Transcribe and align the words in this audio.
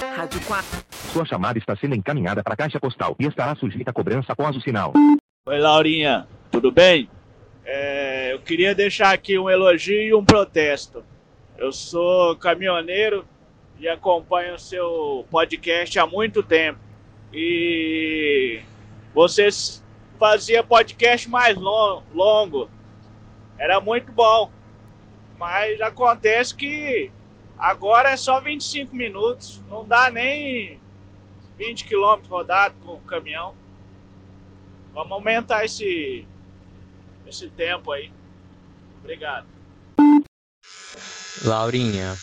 Rádio 0.00 0.40
4. 0.46 0.84
Sua 1.12 1.24
chamada 1.24 1.58
está 1.58 1.74
sendo 1.76 1.94
encaminhada 1.94 2.42
para 2.42 2.52
a 2.52 2.56
caixa 2.56 2.78
postal 2.78 3.16
e 3.18 3.26
estará 3.26 3.54
sujeita 3.56 3.90
a 3.90 3.94
cobrança 3.94 4.32
após 4.32 4.54
o 4.54 4.60
sinal. 4.60 4.92
Oi, 5.46 5.58
Laurinha, 5.58 6.28
tudo 6.50 6.70
bem? 6.70 7.08
É, 7.64 8.34
eu 8.34 8.40
queria 8.40 8.74
deixar 8.74 9.12
aqui 9.12 9.38
um 9.38 9.48
elogio 9.48 10.00
e 10.00 10.14
um 10.14 10.24
protesto. 10.24 11.02
Eu 11.56 11.72
sou 11.72 12.36
caminhoneiro 12.36 13.24
e 13.78 13.88
acompanho 13.88 14.54
o 14.54 14.58
seu 14.58 15.26
podcast 15.30 15.98
há 15.98 16.06
muito 16.06 16.42
tempo. 16.42 16.78
E 17.32 18.60
vocês 19.14 19.82
fazia 20.18 20.62
podcast 20.62 21.28
mais 21.30 21.56
long, 21.56 22.02
longo. 22.14 22.68
Era 23.58 23.80
muito 23.80 24.12
bom. 24.12 24.50
Mas 25.38 25.80
acontece 25.80 26.54
que 26.54 27.10
agora 27.58 28.10
é 28.10 28.16
só 28.16 28.40
25 28.40 28.94
minutos. 28.94 29.62
Não 29.68 29.84
dá 29.84 30.10
nem 30.10 30.80
20 31.58 31.84
quilômetros 31.84 32.28
rodado 32.28 32.74
com 32.84 32.94
o 32.94 33.00
caminhão. 33.00 33.54
Vamos 34.92 35.12
aumentar 35.12 35.64
esse, 35.64 36.26
esse 37.26 37.48
tempo 37.50 37.92
aí. 37.92 38.10
Obrigado. 39.00 39.46
Laurinha, 41.44 42.16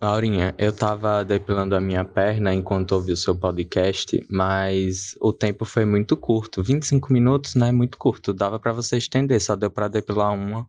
Laurinha, 0.00 0.54
eu 0.58 0.72
tava 0.72 1.24
depilando 1.24 1.74
a 1.74 1.80
minha 1.80 2.04
perna 2.04 2.52
enquanto 2.52 2.92
ouvi 2.92 3.12
o 3.12 3.16
seu 3.16 3.34
podcast, 3.34 4.22
mas 4.28 5.16
o 5.20 5.32
tempo 5.32 5.64
foi 5.64 5.86
muito 5.86 6.16
curto. 6.16 6.62
25 6.62 7.10
minutos 7.10 7.54
não 7.54 7.68
é 7.68 7.72
muito 7.72 7.96
curto, 7.96 8.34
dava 8.34 8.58
para 8.58 8.72
você 8.72 8.98
estender, 8.98 9.40
só 9.40 9.56
deu 9.56 9.70
para 9.70 9.88
depilar 9.88 10.34
uma. 10.34 10.68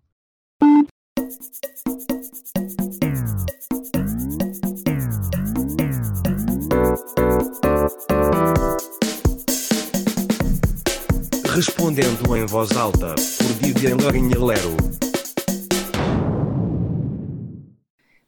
Em 11.99 12.45
voz 12.45 12.77
alta, 12.77 13.15
por 13.15 13.53
Vivian. 13.53 13.97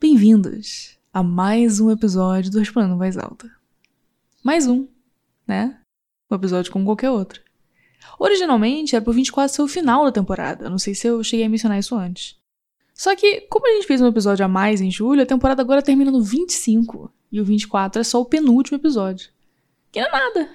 Bem-vindos 0.01 0.97
a 1.13 1.21
mais 1.21 1.79
um 1.79 1.91
episódio 1.91 2.49
do 2.49 2.57
Respondendo 2.57 2.95
em 2.95 2.97
Voz 2.97 3.15
Alta. 3.15 3.47
Mais 4.43 4.65
um, 4.65 4.87
né? 5.45 5.79
Um 6.31 6.35
episódio 6.35 6.71
como 6.71 6.83
qualquer 6.83 7.11
outro. 7.11 7.43
Originalmente 8.17 8.95
era 8.95 9.05
pro 9.05 9.13
24 9.13 9.55
ser 9.55 9.61
o 9.61 9.67
final 9.67 10.03
da 10.03 10.11
temporada, 10.11 10.67
não 10.67 10.79
sei 10.79 10.95
se 10.95 11.05
eu 11.05 11.23
cheguei 11.23 11.45
a 11.45 11.49
mencionar 11.49 11.77
isso 11.77 11.95
antes. 11.95 12.39
Só 12.95 13.15
que, 13.15 13.41
como 13.41 13.67
a 13.67 13.75
gente 13.75 13.85
fez 13.85 14.01
um 14.01 14.07
episódio 14.07 14.43
a 14.43 14.47
mais 14.47 14.81
em 14.81 14.89
julho, 14.89 15.21
a 15.21 15.27
temporada 15.27 15.61
agora 15.61 15.83
termina 15.83 16.09
no 16.09 16.23
25. 16.23 17.13
E 17.31 17.39
o 17.39 17.45
24 17.45 18.01
é 18.01 18.03
só 18.03 18.19
o 18.19 18.25
penúltimo 18.25 18.79
episódio. 18.79 19.29
Que 19.91 20.01
não 20.01 20.07
é 20.07 20.11
nada, 20.11 20.49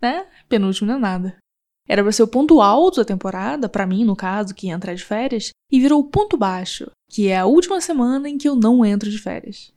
né? 0.00 0.26
Penúltimo 0.48 0.88
não 0.88 0.96
é 0.96 0.98
nada. 0.98 1.45
Era 1.88 2.02
pra 2.02 2.12
ser 2.12 2.22
o 2.22 2.28
ponto 2.28 2.60
alto 2.60 2.96
da 2.96 3.04
temporada, 3.04 3.68
para 3.68 3.86
mim, 3.86 4.04
no 4.04 4.16
caso, 4.16 4.54
que 4.54 4.66
ia 4.66 4.74
entrar 4.74 4.94
de 4.94 5.04
férias, 5.04 5.50
e 5.70 5.80
virou 5.80 6.00
o 6.00 6.08
ponto 6.08 6.36
baixo, 6.36 6.90
que 7.08 7.28
é 7.28 7.38
a 7.38 7.46
última 7.46 7.80
semana 7.80 8.28
em 8.28 8.36
que 8.36 8.48
eu 8.48 8.56
não 8.56 8.84
entro 8.84 9.10
de 9.10 9.18
férias. 9.18 9.72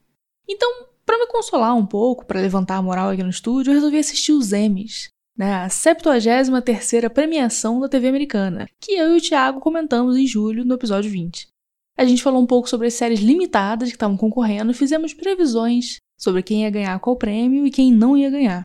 Então, 0.47 0.88
para 1.05 1.17
me 1.17 1.27
consolar 1.27 1.75
um 1.75 1.85
pouco, 1.85 2.25
para 2.25 2.41
levantar 2.41 2.77
a 2.77 2.81
moral 2.81 3.09
aqui 3.09 3.23
no 3.23 3.29
estúdio, 3.29 3.71
eu 3.71 3.75
resolvi 3.75 3.97
assistir 3.97 4.31
os 4.31 4.53
Emmys, 4.53 5.09
né, 5.38 5.53
a 5.53 5.67
73ª 5.67 7.09
premiação 7.09 7.79
da 7.79 7.88
TV 7.88 8.07
americana, 8.09 8.67
que 8.81 8.91
eu 8.94 9.13
e 9.13 9.17
o 9.17 9.21
Thiago 9.21 9.59
comentamos 9.59 10.17
em 10.17 10.27
julho 10.27 10.66
no 10.66 10.75
episódio 10.75 11.09
20. 11.09 11.47
A 11.97 12.05
gente 12.05 12.23
falou 12.23 12.41
um 12.41 12.45
pouco 12.45 12.69
sobre 12.69 12.88
as 12.88 12.94
séries 12.94 13.19
limitadas 13.19 13.89
que 13.89 13.95
estavam 13.95 14.17
concorrendo 14.17 14.71
e 14.71 14.75
fizemos 14.75 15.13
previsões 15.13 15.97
sobre 16.17 16.44
quem 16.44 16.63
ia 16.63 16.69
ganhar 16.69 16.99
qual 16.99 17.16
prêmio 17.16 17.66
e 17.66 17.71
quem 17.71 17.91
não 17.91 18.17
ia 18.17 18.29
ganhar. 18.29 18.61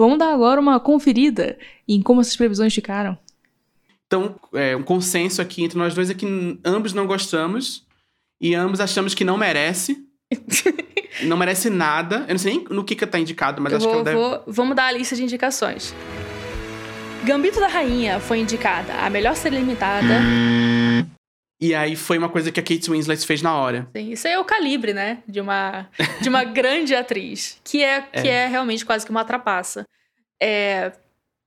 Vamos 0.00 0.18
dar 0.18 0.32
agora 0.32 0.58
uma 0.58 0.80
conferida 0.80 1.58
em 1.86 2.00
como 2.00 2.22
essas 2.22 2.34
previsões 2.34 2.74
ficaram. 2.74 3.18
Então, 4.06 4.34
é, 4.54 4.74
um 4.74 4.82
consenso 4.82 5.42
aqui 5.42 5.62
entre 5.62 5.78
nós 5.78 5.94
dois 5.94 6.08
é 6.08 6.14
que 6.14 6.26
ambos 6.64 6.94
não 6.94 7.06
gostamos 7.06 7.84
e 8.40 8.54
ambos 8.54 8.80
achamos 8.80 9.14
que 9.14 9.24
não 9.24 9.36
merece. 9.36 9.98
não 11.24 11.36
merece 11.36 11.68
nada. 11.68 12.24
Eu 12.26 12.32
não 12.34 12.38
sei 12.38 12.54
nem 12.54 12.64
no 12.70 12.82
que 12.82 12.96
que 12.96 13.06
tá 13.06 13.18
indicado, 13.18 13.60
mas 13.60 13.72
Eu 13.72 13.76
acho 13.76 13.86
vou- 13.86 13.92
que 13.92 13.96
ela 13.96 14.04
deve... 14.04 14.16
vou- 14.16 14.42
vamos 14.46 14.74
dar 14.74 14.86
a 14.86 14.92
lista 14.92 15.14
de 15.14 15.22
indicações. 15.22 15.94
Gambito 17.22 17.60
da 17.60 17.68
Rainha 17.68 18.18
foi 18.18 18.38
indicada 18.38 18.94
a 18.94 19.10
melhor 19.10 19.36
série 19.36 19.58
limitada. 19.58 20.14
E 21.60 21.74
aí 21.74 21.94
foi 21.94 22.16
uma 22.16 22.28
coisa 22.30 22.50
que 22.50 22.58
a 22.58 22.62
Kate 22.62 22.90
Winslet 22.90 23.26
fez 23.26 23.42
na 23.42 23.54
hora. 23.54 23.86
Sim, 23.94 24.12
isso 24.12 24.26
aí 24.26 24.32
é 24.32 24.38
o 24.38 24.44
calibre, 24.44 24.94
né? 24.94 25.18
De 25.28 25.40
uma, 25.40 25.86
de 26.22 26.28
uma 26.28 26.42
grande 26.44 26.94
atriz. 26.94 27.58
Que 27.62 27.82
é, 27.84 28.00
que 28.00 28.26
é 28.28 28.46
realmente 28.46 28.84
quase 28.86 29.04
que 29.04 29.10
uma 29.10 29.24
trapaça. 29.24 29.84
É, 30.42 30.90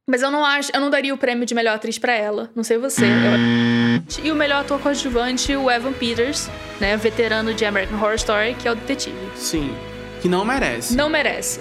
mas 0.08 0.22
eu 0.22 0.30
não 0.30 0.46
acho. 0.46 0.70
Eu 0.74 0.80
não 0.82 0.90
daria 0.92 1.14
o 1.14 1.18
prêmio 1.18 1.46
de 1.48 1.56
melhor 1.56 1.76
atriz 1.76 1.98
pra 1.98 2.14
ela. 2.14 2.52
Não 2.56 2.64
sei 2.64 2.78
você. 2.78 3.06
Eu- 3.06 4.24
e 4.24 4.32
o 4.32 4.36
melhor 4.36 4.62
ator 4.62 4.80
coadjuvante, 4.82 5.56
o 5.56 5.72
Evan 5.72 5.94
Peters, 5.94 6.48
né? 6.80 6.96
Veterano 6.98 7.54
de 7.54 7.64
American 7.66 7.98
Horror 7.98 8.16
Story, 8.16 8.54
que 8.56 8.68
é 8.68 8.72
o 8.72 8.76
detetive. 8.76 9.16
Sim. 9.36 9.74
Que 10.22 10.30
não 10.30 10.46
merece. 10.46 10.96
Não 10.96 11.10
merece. 11.10 11.58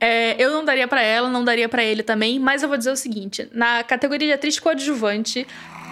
É, 0.00 0.34
eu 0.42 0.50
não 0.50 0.64
daria 0.64 0.86
pra 0.88 1.02
ela, 1.02 1.28
não 1.28 1.44
daria 1.44 1.68
pra 1.68 1.82
ele 1.84 2.02
também, 2.02 2.38
mas 2.38 2.62
eu 2.62 2.68
vou 2.68 2.76
dizer 2.78 2.90
o 2.90 2.96
seguinte: 2.96 3.48
na 3.52 3.82
categoria 3.84 4.28
de 4.28 4.34
atriz 4.34 4.58
coadjuvante, 4.58 5.46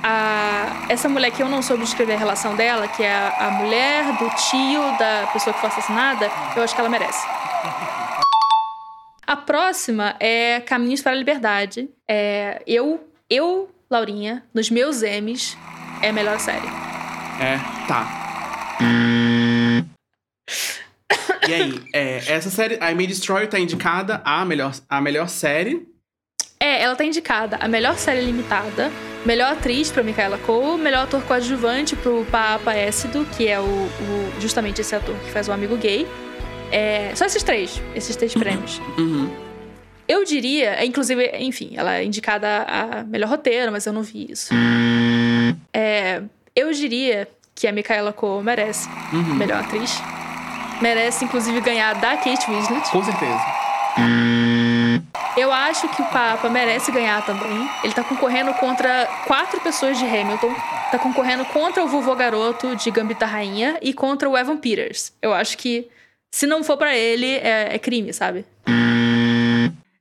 a- 0.06 0.84
essa 0.88 1.08
mulher 1.08 1.30
que 1.30 1.42
eu 1.42 1.48
não 1.48 1.62
soube 1.62 1.82
descrever 1.82 2.12
a 2.14 2.18
relação 2.18 2.54
dela, 2.54 2.86
que 2.86 3.02
é 3.02 3.12
a, 3.12 3.46
a 3.46 3.50
mulher 3.52 4.04
do 4.18 4.28
tio 4.36 4.82
da 4.98 5.26
pessoa 5.32 5.54
que 5.54 5.60
foi 5.60 5.68
assassinada, 5.70 6.30
eu 6.54 6.62
acho 6.62 6.74
que 6.74 6.80
ela 6.80 6.90
merece. 6.90 7.26
A 9.26 9.36
próxima 9.36 10.14
é 10.20 10.60
Caminhos 10.60 11.00
para 11.00 11.12
a 11.12 11.14
Liberdade. 11.14 11.88
É, 12.06 12.62
eu, 12.66 13.02
eu, 13.30 13.70
Laurinha, 13.90 14.44
nos 14.52 14.68
meus 14.70 15.02
M's, 15.02 15.56
é 16.02 16.10
a 16.10 16.12
melhor 16.12 16.38
série. 16.38 16.66
É, 17.40 17.58
tá. 17.88 18.06
E 21.48 21.52
aí, 21.54 21.82
é, 21.94 22.16
essa 22.32 22.50
série, 22.50 22.76
a 22.80 22.94
May 22.94 23.06
Destroyer 23.06 23.48
tá 23.48 23.58
indicada 23.58 24.20
a 24.24 24.44
melhor, 24.44 24.72
a 24.88 25.00
melhor 25.00 25.28
série. 25.28 25.86
É, 26.64 26.80
ela 26.82 26.96
tá 26.96 27.04
indicada 27.04 27.58
a 27.60 27.68
melhor 27.68 27.98
série 27.98 28.22
limitada, 28.22 28.90
melhor 29.26 29.52
atriz 29.52 29.90
pra 29.92 30.02
Micaela 30.02 30.38
Cole, 30.38 30.80
melhor 30.80 31.04
ator 31.04 31.20
coadjuvante 31.24 31.94
pro 31.94 32.24
Papa 32.30 32.72
Écido, 32.72 33.26
que 33.36 33.46
é 33.46 33.60
o, 33.60 33.64
o- 33.64 34.32
justamente 34.40 34.80
esse 34.80 34.94
ator 34.96 35.14
que 35.16 35.30
faz 35.30 35.46
o 35.46 35.52
amigo 35.52 35.76
gay. 35.76 36.06
É, 36.72 37.12
só 37.14 37.26
esses 37.26 37.42
três, 37.42 37.82
esses 37.94 38.16
três 38.16 38.32
prêmios. 38.32 38.80
Uhum. 38.96 39.28
Eu 40.08 40.24
diria, 40.24 40.70
é, 40.76 40.86
inclusive, 40.86 41.30
enfim, 41.38 41.72
ela 41.76 41.96
é 41.96 42.04
indicada 42.04 42.64
a 42.66 43.04
melhor 43.04 43.28
roteiro, 43.28 43.70
mas 43.70 43.84
eu 43.84 43.92
não 43.92 44.02
vi 44.02 44.26
isso. 44.30 44.48
É, 45.70 46.22
eu 46.56 46.72
diria 46.72 47.28
que 47.54 47.66
a 47.66 47.72
Micaela 47.72 48.12
Cole 48.12 48.42
merece 48.42 48.88
Uhum. 49.12 49.34
melhor 49.34 49.60
atriz. 49.60 50.00
Merece, 50.80 51.26
inclusive, 51.26 51.60
ganhar 51.60 51.94
da 51.96 52.16
Kate 52.16 52.50
Winslet. 52.50 52.90
Com 52.90 53.04
certeza. 53.04 53.40
Eu 55.36 55.52
acho 55.52 55.88
que 55.88 56.00
o 56.00 56.04
Papa 56.06 56.48
merece 56.48 56.92
ganhar 56.92 57.24
também. 57.26 57.68
Ele 57.82 57.92
tá 57.92 58.04
concorrendo 58.04 58.54
contra 58.54 59.06
quatro 59.26 59.60
pessoas 59.60 59.98
de 59.98 60.04
Hamilton. 60.04 60.54
Tá 60.92 60.98
concorrendo 60.98 61.44
contra 61.46 61.82
o 61.82 61.88
vovô 61.88 62.14
garoto 62.14 62.76
de 62.76 62.90
Gambito 62.90 63.20
da 63.20 63.26
Rainha 63.26 63.76
e 63.82 63.92
contra 63.92 64.28
o 64.28 64.38
Evan 64.38 64.56
Peters. 64.56 65.12
Eu 65.20 65.34
acho 65.34 65.58
que 65.58 65.88
se 66.32 66.46
não 66.46 66.62
for 66.62 66.76
pra 66.76 66.96
ele, 66.96 67.26
é, 67.26 67.74
é 67.74 67.78
crime, 67.80 68.12
sabe? 68.12 68.44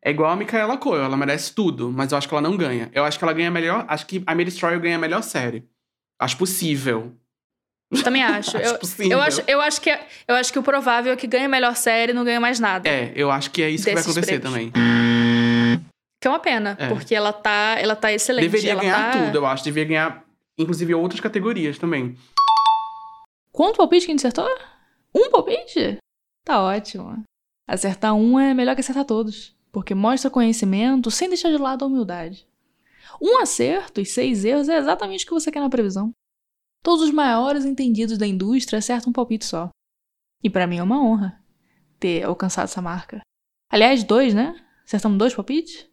É 0.05 0.09
igual 0.11 0.31
a 0.31 0.35
Micaela 0.35 0.77
Coel, 0.77 1.03
ela 1.05 1.15
merece 1.15 1.53
tudo, 1.53 1.89
mas 1.91 2.11
eu 2.11 2.17
acho 2.17 2.27
que 2.27 2.33
ela 2.33 2.41
não 2.41 2.57
ganha. 2.57 2.91
Eu 2.93 3.03
acho 3.05 3.17
que 3.17 3.23
ela 3.23 3.33
ganha 3.33 3.49
melhor. 3.49 3.85
Acho 3.87 4.05
que 4.05 4.21
a 4.27 4.35
May 4.35 4.45
Destroyer 4.45 4.79
ganha 4.79 4.97
a 4.97 4.99
melhor 4.99 5.23
série. 5.23 5.63
Acho 6.19 6.37
possível. 6.37 7.13
Também 8.03 8.21
acho. 8.23 8.57
Acho 8.57 8.67
eu, 8.67 8.79
possível. 8.79 9.11
eu 9.13 9.21
acho, 9.21 9.41
eu 9.47 9.61
acho 9.61 9.79
que 9.81 9.89
é- 9.89 10.05
eu 10.27 10.35
acho 10.35 10.51
que 10.51 10.59
o 10.59 10.63
provável 10.63 11.13
é 11.13 11.15
que 11.15 11.25
ganhe 11.27 11.45
a 11.45 11.49
melhor 11.49 11.75
série 11.75 12.11
e 12.11 12.15
não 12.15 12.23
ganhe 12.23 12.39
mais 12.39 12.59
nada. 12.59 12.87
É, 12.89 13.11
eu 13.15 13.31
acho 13.31 13.49
que 13.51 13.61
é 13.63 13.69
isso 13.69 13.85
que 13.85 13.93
vai 13.93 14.01
acontecer 14.01 14.39
prêmios. 14.39 14.71
também. 14.71 14.71
Que 16.23 16.27
é 16.27 16.31
uma 16.31 16.39
pena, 16.39 16.77
É. 16.79 16.87
porque 16.87 17.13
ela 17.13 17.33
tá, 17.33 17.75
ela 17.77 17.97
tá 17.97 18.09
excelente. 18.09 18.45
Deveria 18.45 18.71
ela 18.71 18.81
ganhar 18.81 19.11
tá... 19.11 19.25
tudo, 19.25 19.39
eu 19.39 19.45
acho. 19.45 19.61
Deveria 19.61 19.89
ganhar, 19.89 20.25
inclusive, 20.57 20.93
outras 20.95 21.19
categorias 21.19 21.77
também. 21.77 22.17
Quanto 23.51 23.75
palpite 23.75 24.05
que 24.05 24.11
a 24.13 24.15
gente 24.15 24.25
acertou? 24.25 24.47
Um 25.13 25.29
palpite? 25.29 25.97
Tá 26.45 26.63
ótimo. 26.63 27.21
Acertar 27.67 28.15
um 28.15 28.39
é 28.39 28.53
melhor 28.53 28.73
que 28.73 28.79
acertar 28.79 29.03
todos, 29.03 29.53
porque 29.69 29.93
mostra 29.93 30.31
conhecimento 30.31 31.11
sem 31.11 31.27
deixar 31.27 31.49
de 31.49 31.57
lado 31.57 31.83
a 31.83 31.89
humildade. 31.89 32.47
Um 33.21 33.41
acerto 33.41 33.99
e 33.99 34.05
seis 34.05 34.45
erros 34.45 34.69
é 34.69 34.77
exatamente 34.77 35.25
o 35.25 35.27
que 35.27 35.33
você 35.33 35.51
quer 35.51 35.59
na 35.59 35.69
previsão. 35.69 36.13
Todos 36.81 37.03
os 37.03 37.11
maiores 37.11 37.65
entendidos 37.65 38.17
da 38.17 38.25
indústria 38.25 38.79
acertam 38.79 39.09
um 39.09 39.13
palpite 39.13 39.43
só. 39.43 39.71
E 40.41 40.49
pra 40.49 40.67
mim 40.67 40.77
é 40.77 40.83
uma 40.83 41.03
honra 41.03 41.43
ter 41.99 42.23
alcançado 42.23 42.63
essa 42.63 42.81
marca. 42.81 43.19
Aliás, 43.69 44.05
dois, 44.05 44.33
né? 44.33 44.55
Acertamos 44.85 45.17
dois 45.17 45.35
palpites? 45.35 45.91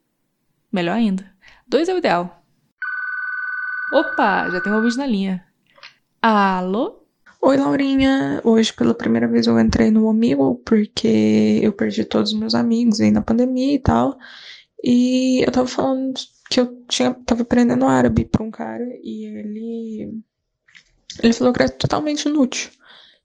Melhor 0.72 0.94
ainda. 0.94 1.28
Dois 1.67 1.88
é 1.88 1.94
o 1.94 1.99
ideal. 1.99 2.43
Opa, 3.93 4.49
já 4.50 4.61
tem 4.61 4.72
um 4.72 4.76
ouvinte 4.76 4.96
na 4.96 5.06
linha. 5.06 5.44
Alô? 6.22 7.05
Oi, 7.43 7.56
Laurinha. 7.56 8.40
Hoje, 8.44 8.72
pela 8.72 8.94
primeira 8.94 9.26
vez, 9.26 9.46
eu 9.46 9.58
entrei 9.58 9.90
no 9.90 10.06
Omegle 10.06 10.56
porque 10.64 11.58
eu 11.62 11.72
perdi 11.72 12.05
todos 12.05 12.32
os 12.32 12.38
meus 12.38 12.55
amigos 12.55 13.00
aí 13.00 13.11
na 13.11 13.22
pandemia 13.22 13.75
e 13.75 13.78
tal. 13.81 14.17
E 14.84 15.43
eu 15.44 15.50
tava 15.50 15.67
falando 15.67 16.14
que 16.49 16.61
eu 16.61 16.84
tinha, 16.87 17.14
tava 17.26 17.43
aprendendo 17.43 17.87
árabe 17.87 18.25
pra 18.25 18.44
um 18.44 18.50
cara 18.50 18.84
e 19.02 19.25
ele. 19.26 20.23
Ele 21.23 21.32
falou 21.32 21.52
que 21.52 21.62
era 21.62 21.70
totalmente 21.73 22.28
inútil. 22.28 22.70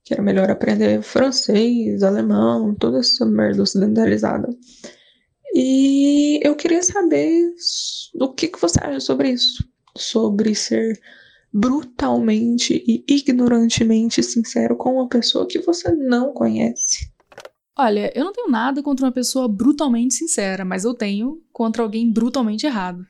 Que 0.03 0.13
era 0.13 0.23
melhor 0.23 0.49
aprender 0.49 1.01
francês, 1.01 2.01
alemão, 2.01 2.73
toda 2.75 2.99
essa 2.99 3.25
merda 3.25 3.61
ocidentalizada. 3.63 4.47
E 5.57 6.37
eu 6.45 6.53
queria 6.53 6.83
saber 6.83 7.49
o 8.19 8.33
que, 8.33 8.49
que 8.49 8.59
você 8.59 8.77
acha 8.83 8.99
sobre 8.99 9.29
isso. 9.29 9.65
Sobre 9.95 10.53
ser 10.53 10.99
brutalmente 11.53 12.83
e 12.85 13.05
ignorantemente 13.07 14.21
sincero 14.21 14.75
com 14.75 14.95
uma 14.95 15.07
pessoa 15.07 15.47
que 15.47 15.59
você 15.59 15.89
não 15.95 16.33
conhece. 16.33 17.09
Olha, 17.77 18.11
eu 18.13 18.25
não 18.25 18.33
tenho 18.33 18.49
nada 18.49 18.83
contra 18.83 19.05
uma 19.05 19.11
pessoa 19.13 19.47
brutalmente 19.47 20.15
sincera, 20.15 20.65
mas 20.65 20.83
eu 20.83 20.93
tenho 20.93 21.41
contra 21.53 21.83
alguém 21.83 22.11
brutalmente 22.11 22.65
errado. 22.65 23.07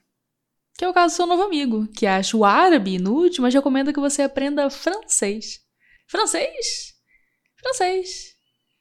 Que 0.77 0.85
é 0.85 0.89
o 0.89 0.93
caso 0.93 1.15
do 1.15 1.17
seu 1.17 1.25
novo 1.25 1.41
amigo, 1.41 1.87
que 1.87 2.05
acha 2.05 2.37
o 2.37 2.45
árabe 2.45 2.93
inútil, 2.93 3.41
mas 3.41 3.55
recomenda 3.55 3.91
que 3.91 3.99
você 3.99 4.21
aprenda 4.21 4.69
francês. 4.69 5.61
Francês? 6.07 6.93
Francês. 7.55 8.35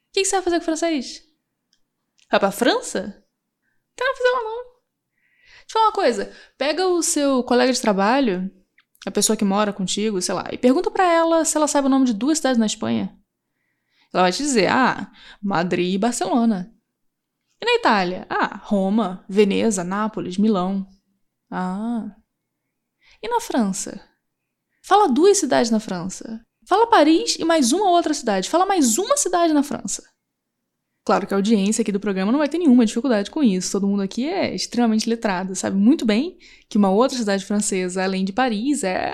O 0.09 0.13
que 0.13 0.23
você 0.23 0.35
vai 0.35 0.43
fazer 0.43 0.59
com 0.59 0.65
francês? 0.65 1.23
Vai 2.29 2.39
pra 2.39 2.51
França? 2.51 3.24
Não 3.99 4.05
quero 4.05 4.17
fazer 4.17 4.29
lá 4.29 4.43
não. 4.43 4.63
Deixa 4.63 5.65
eu 5.67 5.73
falar 5.73 5.85
uma 5.85 5.91
coisa. 5.93 6.33
Pega 6.57 6.87
o 6.87 7.01
seu 7.01 7.43
colega 7.43 7.71
de 7.71 7.81
trabalho 7.81 8.51
a 9.05 9.11
pessoa 9.11 9.37
que 9.37 9.45
mora 9.45 9.71
contigo, 9.71 10.19
sei 10.21 10.33
lá, 10.33 10.45
e 10.51 10.57
pergunta 10.57 10.89
para 10.89 11.05
ela 11.05 11.45
se 11.45 11.55
ela 11.55 11.67
sabe 11.67 11.87
o 11.87 11.89
nome 11.89 12.05
de 12.05 12.13
duas 12.13 12.39
cidades 12.39 12.57
na 12.57 12.65
Espanha. 12.65 13.15
Ela 14.11 14.23
vai 14.23 14.31
te 14.31 14.41
dizer, 14.41 14.67
ah, 14.67 15.11
Madrid 15.41 15.93
e 15.93 15.97
Barcelona. 15.97 16.73
E 17.61 17.65
na 17.65 17.75
Itália? 17.75 18.25
Ah, 18.29 18.59
Roma, 18.63 19.23
Veneza, 19.29 19.83
Nápoles, 19.83 20.37
Milão. 20.37 20.87
Ah. 21.51 22.15
E 23.21 23.29
na 23.29 23.39
França? 23.39 24.01
Fala 24.81 25.07
duas 25.07 25.37
cidades 25.37 25.69
na 25.69 25.79
França. 25.79 26.43
Fala 26.67 26.87
Paris 26.87 27.35
e 27.39 27.45
mais 27.45 27.71
uma 27.71 27.89
outra 27.89 28.13
cidade. 28.13 28.49
Fala 28.49 28.65
mais 28.65 28.97
uma 28.97 29.17
cidade 29.17 29.53
na 29.53 29.63
França. 29.63 30.03
Claro 31.05 31.27
que 31.27 31.35
a 31.35 31.37
audiência 31.37 31.83
aqui 31.83 31.91
do 31.91 31.99
programa 31.99 32.31
não 32.31 32.39
vai 32.39 32.49
ter 32.49 32.57
nenhuma 32.57 32.83
dificuldade 32.83 33.29
com 33.29 33.43
isso. 33.43 33.73
Todo 33.73 33.87
mundo 33.87 34.01
aqui 34.01 34.27
é 34.27 34.55
extremamente 34.55 35.07
letrado, 35.07 35.55
sabe 35.55 35.77
muito 35.77 36.03
bem 36.03 36.35
que 36.67 36.79
uma 36.79 36.89
outra 36.89 37.15
cidade 37.15 37.45
francesa, 37.45 38.03
além 38.03 38.25
de 38.25 38.33
Paris, 38.33 38.83
é. 38.83 39.13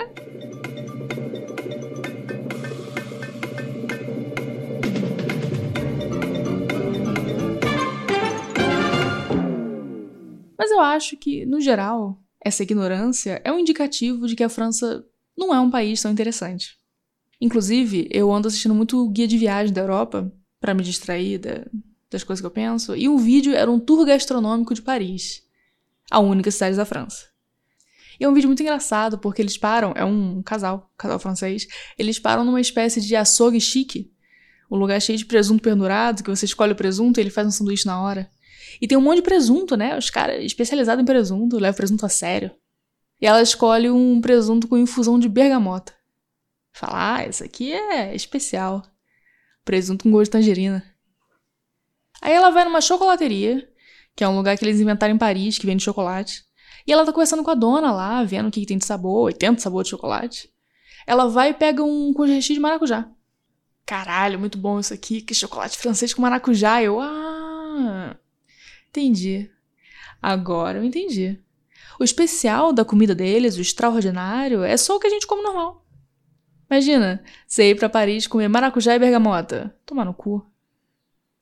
Mas 10.57 10.71
eu 10.71 10.79
acho 10.79 11.17
que, 11.17 11.45
no 11.45 11.59
geral, 11.59 12.17
essa 12.41 12.63
ignorância 12.63 13.41
é 13.43 13.51
um 13.51 13.59
indicativo 13.59 14.27
de 14.27 14.35
que 14.37 14.45
a 14.45 14.49
França 14.49 15.05
não 15.37 15.53
é 15.53 15.59
um 15.59 15.69
país 15.69 16.01
tão 16.01 16.09
interessante. 16.09 16.77
Inclusive, 17.41 18.07
eu 18.09 18.31
ando 18.31 18.47
assistindo 18.47 18.73
muito 18.73 19.05
guia 19.09 19.27
de 19.27 19.37
viagem 19.37 19.73
da 19.73 19.81
Europa 19.81 20.31
para 20.61 20.75
me 20.75 20.83
distrair 20.83 21.39
da, 21.39 21.65
das 22.09 22.23
coisas 22.23 22.39
que 22.39 22.45
eu 22.45 22.51
penso. 22.51 22.95
E 22.95 23.09
um 23.09 23.17
vídeo 23.17 23.53
era 23.53 23.69
um 23.69 23.79
tour 23.79 24.05
gastronômico 24.05 24.73
de 24.73 24.81
Paris, 24.81 25.43
a 26.09 26.19
única 26.19 26.51
cidade 26.51 26.77
da 26.77 26.85
França. 26.85 27.25
E 28.19 28.23
é 28.23 28.29
um 28.29 28.33
vídeo 28.33 28.47
muito 28.47 28.61
engraçado, 28.61 29.17
porque 29.17 29.41
eles 29.41 29.57
param, 29.57 29.93
é 29.95 30.05
um 30.05 30.43
casal, 30.43 30.91
um 30.93 30.97
casal 30.97 31.17
francês, 31.17 31.67
eles 31.97 32.19
param 32.19 32.45
numa 32.45 32.61
espécie 32.61 33.01
de 33.01 33.15
açougue 33.15 33.59
chique, 33.59 34.13
um 34.69 34.77
lugar 34.77 35.01
cheio 35.01 35.17
de 35.17 35.25
presunto 35.25 35.63
pendurado, 35.63 36.23
que 36.23 36.29
você 36.29 36.45
escolhe 36.45 36.73
o 36.73 36.75
presunto 36.75 37.19
e 37.19 37.21
ele 37.21 37.31
faz 37.31 37.47
um 37.47 37.51
sanduíche 37.51 37.87
na 37.87 37.99
hora. 37.99 38.29
E 38.79 38.87
tem 38.87 38.97
um 38.97 39.01
monte 39.01 39.17
de 39.17 39.23
presunto, 39.23 39.75
né? 39.75 39.97
Os 39.97 40.09
caras 40.09 40.43
especializados 40.43 41.01
em 41.01 41.05
presunto, 41.05 41.57
levam 41.57 41.75
presunto 41.75 42.05
a 42.05 42.09
sério. 42.09 42.51
E 43.19 43.25
ela 43.25 43.41
escolhe 43.41 43.89
um 43.89 44.21
presunto 44.21 44.67
com 44.67 44.77
infusão 44.77 45.19
de 45.19 45.27
bergamota. 45.27 45.93
Fala, 46.71 47.15
ah, 47.15 47.27
esse 47.27 47.43
aqui 47.43 47.73
é 47.73 48.15
especial. 48.15 48.83
Presunto 49.63 50.03
com 50.03 50.11
gosto 50.11 50.25
de 50.25 50.31
tangerina. 50.31 50.83
Aí 52.21 52.33
ela 52.33 52.51
vai 52.51 52.63
numa 52.63 52.81
chocolateria, 52.81 53.67
que 54.15 54.23
é 54.23 54.27
um 54.27 54.35
lugar 54.35 54.57
que 54.57 54.63
eles 54.65 54.79
inventaram 54.79 55.15
em 55.15 55.17
Paris, 55.17 55.57
que 55.57 55.65
vende 55.65 55.83
chocolate. 55.83 56.43
E 56.85 56.91
ela 56.91 57.05
tá 57.05 57.11
conversando 57.11 57.43
com 57.43 57.51
a 57.51 57.55
dona 57.55 57.91
lá, 57.91 58.23
vendo 58.23 58.47
o 58.47 58.51
que, 58.51 58.61
que 58.61 58.65
tem 58.65 58.77
de 58.77 58.85
sabor, 58.85 59.25
80 59.25 59.61
sabor 59.61 59.83
de 59.83 59.89
chocolate. 59.89 60.51
Ela 61.05 61.27
vai 61.27 61.49
e 61.49 61.53
pega 61.53 61.83
um 61.83 62.13
com 62.13 62.25
de 62.25 62.59
maracujá. 62.59 63.09
Caralho, 63.85 64.39
muito 64.39 64.57
bom 64.57 64.79
isso 64.79 64.93
aqui, 64.93 65.21
que 65.21 65.33
chocolate 65.33 65.77
francês 65.77 66.13
com 66.13 66.21
maracujá. 66.21 66.81
Eu, 66.81 66.99
ah, 66.99 68.15
entendi. 68.89 69.49
Agora 70.21 70.77
eu 70.77 70.83
entendi. 70.83 71.39
O 71.99 72.03
especial 72.03 72.71
da 72.71 72.85
comida 72.85 73.13
deles, 73.13 73.57
o 73.57 73.61
extraordinário, 73.61 74.63
é 74.63 74.77
só 74.77 74.95
o 74.95 74.99
que 74.99 75.07
a 75.07 75.09
gente 75.09 75.27
come 75.27 75.43
normal. 75.43 75.80
Imagina, 76.71 77.21
você 77.45 77.71
ir 77.71 77.75
pra 77.75 77.89
Paris 77.89 78.25
comer 78.25 78.47
maracujá 78.47 78.95
e 78.95 78.99
bergamota. 78.99 79.75
Tomar 79.85 80.05
no 80.05 80.13
cu. 80.13 80.41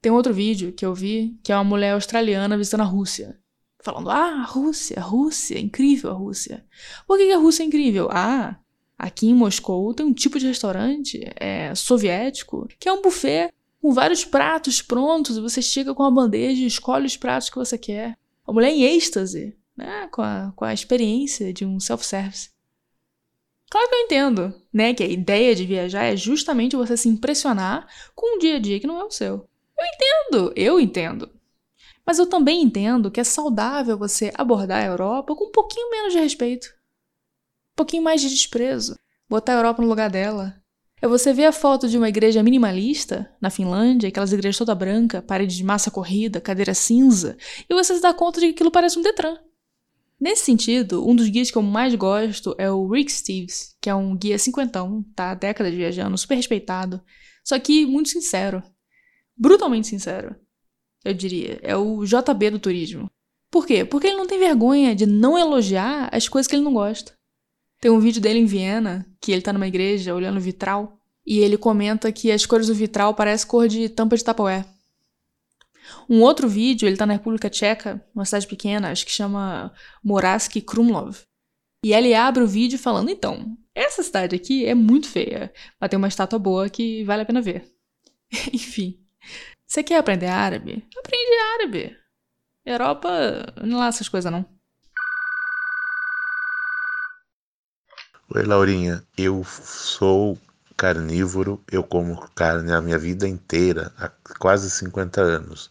Tem 0.02 0.12
outro 0.12 0.34
vídeo 0.34 0.74
que 0.74 0.84
eu 0.84 0.92
vi, 0.92 1.38
que 1.44 1.52
é 1.52 1.56
uma 1.56 1.64
mulher 1.64 1.92
australiana 1.92 2.58
visitando 2.58 2.81
a 2.81 2.86
Rússia. 2.86 3.40
Falando, 3.80 4.10
ah, 4.10 4.42
a 4.42 4.44
Rússia, 4.44 4.98
a 4.98 5.04
Rússia, 5.04 5.60
incrível 5.60 6.10
a 6.10 6.16
Rússia. 6.16 6.66
Por 7.06 7.20
que 7.20 7.31
a 7.31 7.38
Rússia 7.38 7.62
é 7.62 7.68
incrível? 7.68 8.10
Ah, 8.12 8.58
aqui 8.98 9.28
em 9.28 9.36
Moscou 9.36 9.94
tem 9.94 10.04
um 10.04 10.14
tipo 10.14 10.40
de 10.40 10.48
restaurante 10.48 11.22
é, 11.36 11.76
soviético 11.76 12.68
que 12.80 12.90
é 12.90 12.92
um 12.92 13.04
buffet 13.04 13.54
com 13.80 13.94
vários 13.94 14.26
pratos 14.26 14.81
prontos 14.81 15.38
e 15.38 15.42
você 15.42 15.62
chega 15.62 15.94
com 15.94 16.02
a 16.02 16.10
bandeja 16.10 16.64
e 16.64 16.66
escolhe 16.66 17.06
os 17.06 17.16
pratos 17.16 17.52
que 17.52 17.56
você 17.56 17.78
quer. 17.78 18.18
A 18.48 18.52
mulher 18.52 18.72
em 18.72 18.81
êxtase, 18.81 19.56
né, 19.78 20.08
com 20.12 20.24
a, 20.24 20.52
com 20.56 20.66
a 20.66 20.74
experiência 20.74 21.54
de 21.54 21.66
um 21.66 21.80
self-service. 21.80 22.50
Claro 23.69 23.88
que 23.88 23.95
eu 23.95 24.00
entendo, 24.00 24.54
né? 24.74 24.94
Que 24.94 25.04
a 25.04 25.07
ideia 25.07 25.56
de 25.56 25.66
viajar 25.66 26.04
é 26.04 26.16
justamente 26.16 26.75
você 26.75 26.98
se 26.98 27.07
impressionar 27.07 27.88
com 28.16 28.36
um 28.36 28.39
dia 28.39 28.56
a 28.56 28.60
dia 28.60 28.80
que 28.80 28.88
não 28.88 29.00
é 29.00 29.04
o 29.04 29.12
seu. 29.12 29.48
Eu 29.77 29.86
entendo, 29.86 30.54
eu 30.56 30.80
entendo. 30.80 31.30
Mas 32.06 32.18
eu 32.18 32.25
também 32.25 32.63
entendo 32.63 33.12
que 33.12 33.19
é 33.19 33.24
saudável 33.24 33.98
você 33.98 34.31
abordar 34.33 34.83
a 34.83 34.88
Europa 34.88 35.36
com 35.36 35.45
um 35.45 35.51
pouquinho 35.51 35.92
menos 35.92 36.12
de 36.12 36.19
respeito. 36.19 36.68
Um 37.74 37.75
pouquinho 37.75 38.04
mais 38.04 38.21
de 38.21 38.30
desprezo. 38.30 38.98
Botar 39.30 39.54
a 39.54 39.57
Europa 39.57 39.81
no 39.81 39.88
lugar 39.88 40.10
dela. 40.10 40.56
É 41.01 41.07
você 41.07 41.31
ver 41.31 41.45
a 41.45 41.51
foto 41.51 41.88
de 41.88 41.98
uma 41.98 42.10
igreja 42.10 42.44
minimalista 42.44 43.31
na 43.39 43.50
Finlândia, 43.50 44.10
aquelas 44.10 44.33
igrejas 44.33 44.57
toda 44.57 44.75
branca, 44.75 45.21
parede 45.21 45.56
de 45.56 45.63
massa 45.63 45.89
corrida, 45.89 46.42
cadeira 46.42 46.73
cinza, 46.73 47.38
e 47.69 47.73
você 47.73 47.95
se 47.95 48.02
dá 48.02 48.14
conta 48.14 48.40
de 48.40 48.47
que 48.47 48.54
aquilo 48.54 48.71
parece 48.71 48.99
um 48.99 49.02
Detran. 49.02 49.38
Nesse 50.19 50.44
sentido, 50.44 51.07
um 51.07 51.16
dos 51.16 51.30
guias 51.30 51.49
que 51.49 51.57
eu 51.57 51.61
mais 51.61 51.95
gosto 51.95 52.54
é 52.57 52.69
o 52.69 52.90
Rick 52.90 53.09
Steves, 53.11 53.76
que 53.81 53.90
é 53.90 53.95
um 53.95 54.18
guia 54.18 54.38
cinquentão, 54.38 55.04
tá? 55.16 55.33
Décadas 55.33 55.73
viajando, 55.73 56.18
super 56.18 56.35
respeitado, 56.35 57.02
só 57.44 57.57
que 57.57 57.85
muito 57.85 58.09
sincero. 58.09 58.61
Brutalmente 59.38 59.88
sincero, 59.88 60.35
eu 61.06 61.14
diria. 61.14 61.59
É 61.64 61.76
o 61.78 62.04
JB 62.04 62.49
do 62.52 62.59
turismo. 62.59 63.09
Por 63.49 63.66
quê? 63.66 63.85
Porque 63.85 64.07
ele 64.07 64.18
não 64.18 64.28
tem 64.28 64.38
vergonha 64.38 64.94
de 64.94 65.06
não 65.06 65.38
elogiar 65.38 66.09
as 66.11 66.28
coisas 66.28 66.47
que 66.47 66.56
ele 66.56 66.64
não 66.64 66.73
gosta. 66.73 67.14
Tem 67.80 67.90
um 67.90 67.99
vídeo 67.99 68.21
dele 68.21 68.40
em 68.40 68.45
Viena, 68.45 69.06
que 69.21 69.31
ele 69.31 69.42
tá 69.42 69.54
numa 69.54 69.68
igreja 69.68 70.14
olhando 70.14 70.38
o 70.38 70.42
vitral, 70.42 70.99
e 71.26 71.40
ele 71.40 71.57
comenta 71.57 72.11
que 72.11 72.30
as 72.30 72.45
cores 72.45 72.68
do 72.68 72.76
vitral 72.76 73.14
parecem 73.14 73.47
cor 73.47 73.68
de 73.69 73.88
tampa 73.88 74.18
de 74.18 74.23
tapoé. 74.23 74.66
Um 76.10 76.22
outro 76.22 76.48
vídeo, 76.48 76.88
ele 76.88 76.98
tá 76.98 77.06
na 77.06 77.14
República 77.14 77.50
Tcheca, 77.50 78.04
uma 78.14 78.26
cidade 78.26 78.48
pequena, 78.48 78.92
acho 78.92 79.06
que 79.06 79.12
chama 79.12 79.74
Moravsky 80.04 80.62
Krumlov. 80.62 81.18
E 81.84 81.94
ele 81.94 82.14
abre 82.14 82.44
o 82.44 82.48
vídeo 82.48 82.78
falando: 82.78 83.10
então, 83.10 83.58
essa 83.74 84.04
cidade 84.04 84.36
aqui 84.36 84.66
é 84.66 84.76
muito 84.76 85.08
feia, 85.08 85.54
mas 85.80 85.90
tem 85.90 85.98
uma 85.98 86.08
estátua 86.08 86.40
boa 86.40 86.69
que 86.69 87.04
vale 87.04 87.22
a 87.22 87.26
pena 87.26 87.42
ver. 87.42 87.66
Enfim. 88.54 89.00
Você 89.66 89.84
quer 89.84 89.98
aprender 89.98 90.28
árabe? 90.28 90.84
Aprende 90.98 91.40
árabe. 91.54 91.98
Europa, 92.66 93.10
não 93.64 93.78
é 93.78 93.80
lá 93.81 93.88
essas 93.88 94.10
coisas 94.10 94.31
não. 94.31 94.46
Oi, 98.36 98.44
Laurinha. 98.44 99.04
Eu 99.18 99.44
sou 99.44 100.38
carnívoro, 100.80 101.62
eu 101.69 101.83
como 101.83 102.18
carne 102.33 102.71
a 102.71 102.81
minha 102.81 102.98
vida 102.98 103.28
inteira, 103.28 103.92
há 103.98 104.09
quase 104.40 104.69
50 104.69 105.19
anos. 105.19 105.69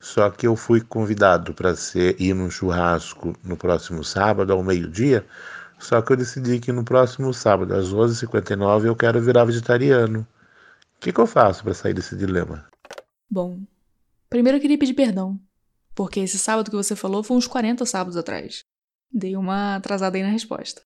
Só 0.00 0.28
que 0.28 0.44
eu 0.44 0.56
fui 0.56 0.80
convidado 0.80 1.54
para 1.54 1.72
ir 2.18 2.34
num 2.34 2.50
churrasco 2.50 3.32
no 3.44 3.56
próximo 3.56 4.02
sábado, 4.02 4.52
ao 4.52 4.64
meio-dia. 4.64 5.24
Só 5.78 6.02
que 6.02 6.12
eu 6.12 6.16
decidi 6.16 6.58
que 6.58 6.72
no 6.72 6.84
próximo 6.84 7.32
sábado, 7.32 7.72
às 7.74 7.94
11h59, 7.94 8.86
eu 8.86 8.96
quero 8.96 9.20
virar 9.20 9.44
vegetariano. 9.44 10.26
O 10.96 11.00
que, 11.00 11.12
que 11.12 11.20
eu 11.20 11.28
faço 11.28 11.62
para 11.62 11.72
sair 11.72 11.94
desse 11.94 12.16
dilema? 12.16 12.66
Bom, 13.30 13.60
primeiro 14.28 14.58
eu 14.58 14.60
queria 14.60 14.78
pedir 14.78 14.94
perdão, 14.94 15.38
porque 15.94 16.18
esse 16.18 16.38
sábado 16.38 16.70
que 16.70 16.76
você 16.76 16.96
falou 16.96 17.22
foi 17.22 17.36
uns 17.36 17.46
40 17.46 17.86
sábados 17.86 18.16
atrás. 18.16 18.64
Dei 19.12 19.36
uma 19.36 19.76
atrasada 19.76 20.16
aí 20.16 20.24
na 20.24 20.30
resposta. 20.30 20.82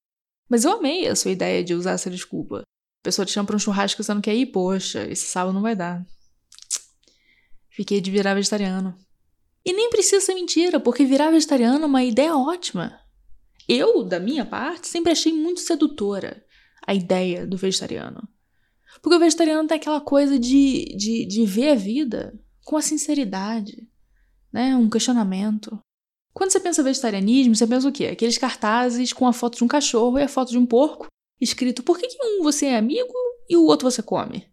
Mas 0.47 0.65
eu 0.65 0.73
amei 0.73 1.07
a 1.07 1.15
sua 1.15 1.31
ideia 1.31 1.63
de 1.63 1.73
usar 1.73 1.93
essa 1.93 2.11
desculpa. 2.11 2.63
Pessoa 3.05 3.25
te 3.25 3.31
chama 3.31 3.45
pra 3.45 3.55
um 3.55 3.59
churrasco 3.59 3.97
que 3.97 4.03
você 4.03 4.13
não 4.13 4.21
quer 4.21 4.33
ir, 4.33 4.47
poxa, 4.47 5.05
esse 5.05 5.27
sábado 5.27 5.53
não 5.53 5.61
vai 5.61 5.75
dar. 5.75 6.03
Fiquei 7.69 8.01
de 8.01 8.09
virar 8.09 8.33
vegetariano. 8.33 8.97
E 9.63 9.73
nem 9.73 9.91
precisa 9.91 10.25
ser 10.25 10.33
mentira, 10.33 10.79
porque 10.79 11.05
virar 11.05 11.29
vegetariano 11.29 11.83
é 11.83 11.85
uma 11.85 12.03
ideia 12.03 12.35
ótima. 12.35 12.99
Eu, 13.67 14.03
da 14.03 14.19
minha 14.19 14.43
parte, 14.43 14.87
sempre 14.87 15.11
achei 15.11 15.31
muito 15.31 15.59
sedutora 15.59 16.43
a 16.85 16.93
ideia 16.93 17.45
do 17.45 17.57
vegetariano. 17.57 18.27
Porque 19.01 19.15
o 19.15 19.19
vegetariano 19.19 19.67
tem 19.67 19.77
aquela 19.77 20.01
coisa 20.01 20.39
de, 20.39 20.95
de, 20.97 21.25
de 21.25 21.45
ver 21.45 21.71
a 21.71 21.75
vida 21.75 22.39
com 22.63 22.77
a 22.77 22.81
sinceridade, 22.81 23.87
né? 24.51 24.75
Um 24.75 24.89
questionamento. 24.89 25.79
Quando 26.33 26.51
você 26.51 26.59
pensa 26.59 26.81
vegetarianismo, 26.81 27.55
você 27.55 27.67
pensa 27.67 27.87
o 27.87 27.91
quê? 27.91 28.07
Aqueles 28.07 28.37
cartazes 28.37 29.13
com 29.13 29.27
a 29.27 29.33
foto 29.33 29.57
de 29.57 29.63
um 29.63 29.67
cachorro 29.67 30.17
e 30.17 30.23
a 30.23 30.27
foto 30.27 30.51
de 30.51 30.57
um 30.57 30.65
porco, 30.65 31.07
escrito 31.39 31.83
por 31.83 31.97
que, 31.97 32.07
que 32.07 32.17
um 32.23 32.43
você 32.43 32.67
é 32.67 32.77
amigo 32.77 33.13
e 33.49 33.57
o 33.57 33.65
outro 33.65 33.89
você 33.89 34.01
come? 34.01 34.47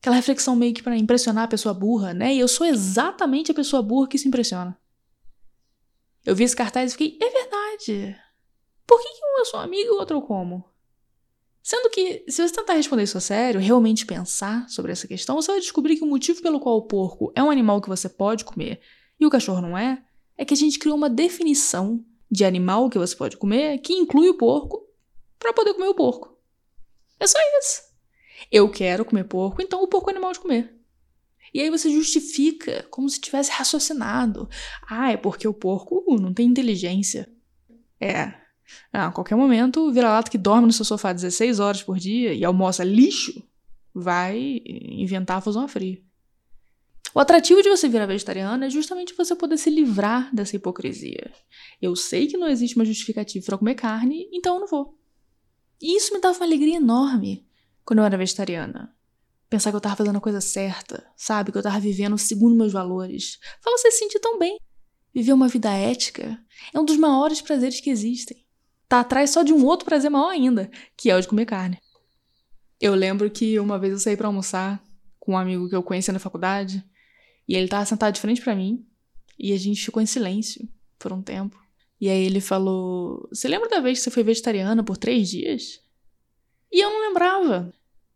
Aquela 0.00 0.16
reflexão 0.16 0.56
meio 0.56 0.72
que 0.72 0.82
para 0.82 0.96
impressionar 0.96 1.44
a 1.44 1.48
pessoa 1.48 1.74
burra, 1.74 2.14
né? 2.14 2.34
E 2.34 2.38
eu 2.38 2.48
sou 2.48 2.66
exatamente 2.66 3.50
a 3.50 3.54
pessoa 3.54 3.82
burra 3.82 4.08
que 4.08 4.18
se 4.18 4.26
impressiona. 4.26 4.78
Eu 6.24 6.34
vi 6.34 6.44
esse 6.44 6.56
cartaz 6.56 6.90
e 6.90 6.96
fiquei, 6.96 7.18
é 7.20 7.30
verdade. 7.30 8.16
Por 8.86 9.00
que, 9.00 9.08
que 9.08 9.24
um 9.24 9.38
eu 9.38 9.44
sou 9.44 9.60
amigo 9.60 9.88
e 9.88 9.90
o 9.90 9.98
outro 9.98 10.16
eu 10.16 10.22
como? 10.22 10.64
Sendo 11.62 11.90
que, 11.90 12.24
se 12.28 12.46
você 12.46 12.54
tentar 12.54 12.72
responder 12.72 13.02
isso 13.02 13.18
a 13.18 13.20
sério, 13.20 13.60
realmente 13.60 14.06
pensar 14.06 14.68
sobre 14.68 14.92
essa 14.92 15.06
questão, 15.06 15.36
você 15.36 15.52
vai 15.52 15.60
descobrir 15.60 15.96
que 15.96 16.04
o 16.04 16.06
motivo 16.06 16.40
pelo 16.40 16.58
qual 16.58 16.76
o 16.78 16.82
porco 16.82 17.30
é 17.34 17.42
um 17.42 17.50
animal 17.50 17.80
que 17.82 17.88
você 17.88 18.08
pode 18.08 18.44
comer 18.44 18.80
e 19.18 19.26
o 19.26 19.30
cachorro 19.30 19.60
não 19.60 19.76
é, 19.76 20.02
é 20.36 20.44
que 20.44 20.54
a 20.54 20.56
gente 20.56 20.78
criou 20.78 20.96
uma 20.96 21.10
definição 21.10 22.02
de 22.30 22.44
animal 22.44 22.88
que 22.88 22.98
você 22.98 23.14
pode 23.14 23.36
comer 23.36 23.78
que 23.78 23.92
inclui 23.92 24.30
o 24.30 24.38
porco 24.38 24.89
para 25.40 25.52
poder 25.52 25.74
comer 25.74 25.88
o 25.88 25.94
porco. 25.94 26.38
É 27.18 27.26
só 27.26 27.38
isso. 27.58 27.82
Eu 28.52 28.70
quero 28.70 29.04
comer 29.04 29.24
porco, 29.24 29.60
então 29.60 29.82
o 29.82 29.88
porco 29.88 30.10
é 30.10 30.12
animal 30.12 30.32
de 30.32 30.38
comer. 30.38 30.72
E 31.52 31.60
aí 31.60 31.68
você 31.68 31.90
justifica 31.90 32.86
como 32.90 33.08
se 33.08 33.20
tivesse 33.20 33.50
raciocinado. 33.50 34.48
Ah, 34.88 35.10
é 35.10 35.16
porque 35.16 35.48
o 35.48 35.54
porco 35.54 36.04
não 36.20 36.32
tem 36.32 36.46
inteligência. 36.46 37.28
É, 38.00 38.32
ah, 38.92 39.08
a 39.08 39.12
qualquer 39.12 39.34
momento, 39.34 39.80
o 39.88 39.92
vira-lata 39.92 40.30
que 40.30 40.38
dorme 40.38 40.66
no 40.66 40.72
seu 40.72 40.84
sofá 40.84 41.12
16 41.12 41.58
horas 41.58 41.82
por 41.82 41.98
dia 41.98 42.32
e 42.32 42.44
almoça 42.44 42.84
lixo 42.84 43.42
vai 43.92 44.62
inventar 44.64 45.38
a 45.38 45.40
fusão 45.40 45.66
fria. 45.66 46.00
O 47.12 47.18
atrativo 47.18 47.60
de 47.60 47.68
você 47.68 47.88
virar 47.88 48.06
vegetariano 48.06 48.64
é 48.64 48.70
justamente 48.70 49.14
você 49.14 49.34
poder 49.34 49.56
se 49.56 49.68
livrar 49.68 50.32
dessa 50.32 50.54
hipocrisia. 50.54 51.32
Eu 51.82 51.96
sei 51.96 52.28
que 52.28 52.36
não 52.36 52.46
existe 52.46 52.76
uma 52.76 52.84
justificativa 52.84 53.44
para 53.44 53.58
comer 53.58 53.74
carne, 53.74 54.28
então 54.32 54.54
eu 54.54 54.60
não 54.60 54.68
vou. 54.68 54.99
E 55.80 55.96
isso 55.96 56.12
me 56.12 56.20
dava 56.20 56.36
uma 56.36 56.46
alegria 56.46 56.76
enorme 56.76 57.46
quando 57.84 58.00
eu 58.00 58.04
era 58.04 58.18
vegetariana. 58.18 58.94
Pensar 59.48 59.70
que 59.70 59.76
eu 59.76 59.80
tava 59.80 59.96
fazendo 59.96 60.16
a 60.16 60.20
coisa 60.20 60.40
certa, 60.40 61.04
sabe? 61.16 61.50
Que 61.50 61.58
eu 61.58 61.62
tava 61.62 61.80
vivendo 61.80 62.16
segundo 62.16 62.54
meus 62.54 62.72
valores. 62.72 63.38
Faz 63.60 63.80
você 63.80 63.90
se 63.90 63.98
sentir 63.98 64.20
tão 64.20 64.38
bem. 64.38 64.58
Viver 65.12 65.32
uma 65.32 65.48
vida 65.48 65.70
ética 65.72 66.38
é 66.72 66.78
um 66.78 66.84
dos 66.84 66.96
maiores 66.96 67.40
prazeres 67.40 67.80
que 67.80 67.90
existem 67.90 68.44
tá 68.90 69.00
atrás 69.00 69.30
só 69.30 69.44
de 69.44 69.52
um 69.52 69.64
outro 69.64 69.86
prazer 69.86 70.10
maior 70.10 70.30
ainda, 70.30 70.68
que 70.96 71.08
é 71.08 71.16
o 71.16 71.20
de 71.20 71.28
comer 71.28 71.46
carne. 71.46 71.78
Eu 72.80 72.92
lembro 72.92 73.30
que 73.30 73.56
uma 73.60 73.78
vez 73.78 73.92
eu 73.92 74.00
saí 74.00 74.16
para 74.16 74.26
almoçar 74.26 74.84
com 75.20 75.32
um 75.32 75.38
amigo 75.38 75.68
que 75.68 75.76
eu 75.76 75.82
conhecia 75.82 76.12
na 76.12 76.18
faculdade, 76.18 76.84
e 77.46 77.54
ele 77.54 77.68
tava 77.68 77.84
sentado 77.84 78.12
de 78.12 78.20
frente 78.20 78.40
para 78.40 78.56
mim, 78.56 78.84
e 79.38 79.52
a 79.52 79.56
gente 79.56 79.84
ficou 79.84 80.02
em 80.02 80.06
silêncio 80.06 80.68
por 80.98 81.12
um 81.12 81.22
tempo. 81.22 81.56
E 82.00 82.08
aí 82.08 82.24
ele 82.24 82.40
falou: 82.40 83.28
Você 83.30 83.46
lembra 83.46 83.68
da 83.68 83.80
vez 83.80 83.98
que 83.98 84.04
você 84.04 84.10
foi 84.10 84.22
vegetariana 84.22 84.82
por 84.82 84.96
três 84.96 85.28
dias? 85.28 85.80
E 86.72 86.80
eu 86.80 86.88
não 86.88 87.08
lembrava 87.08 87.72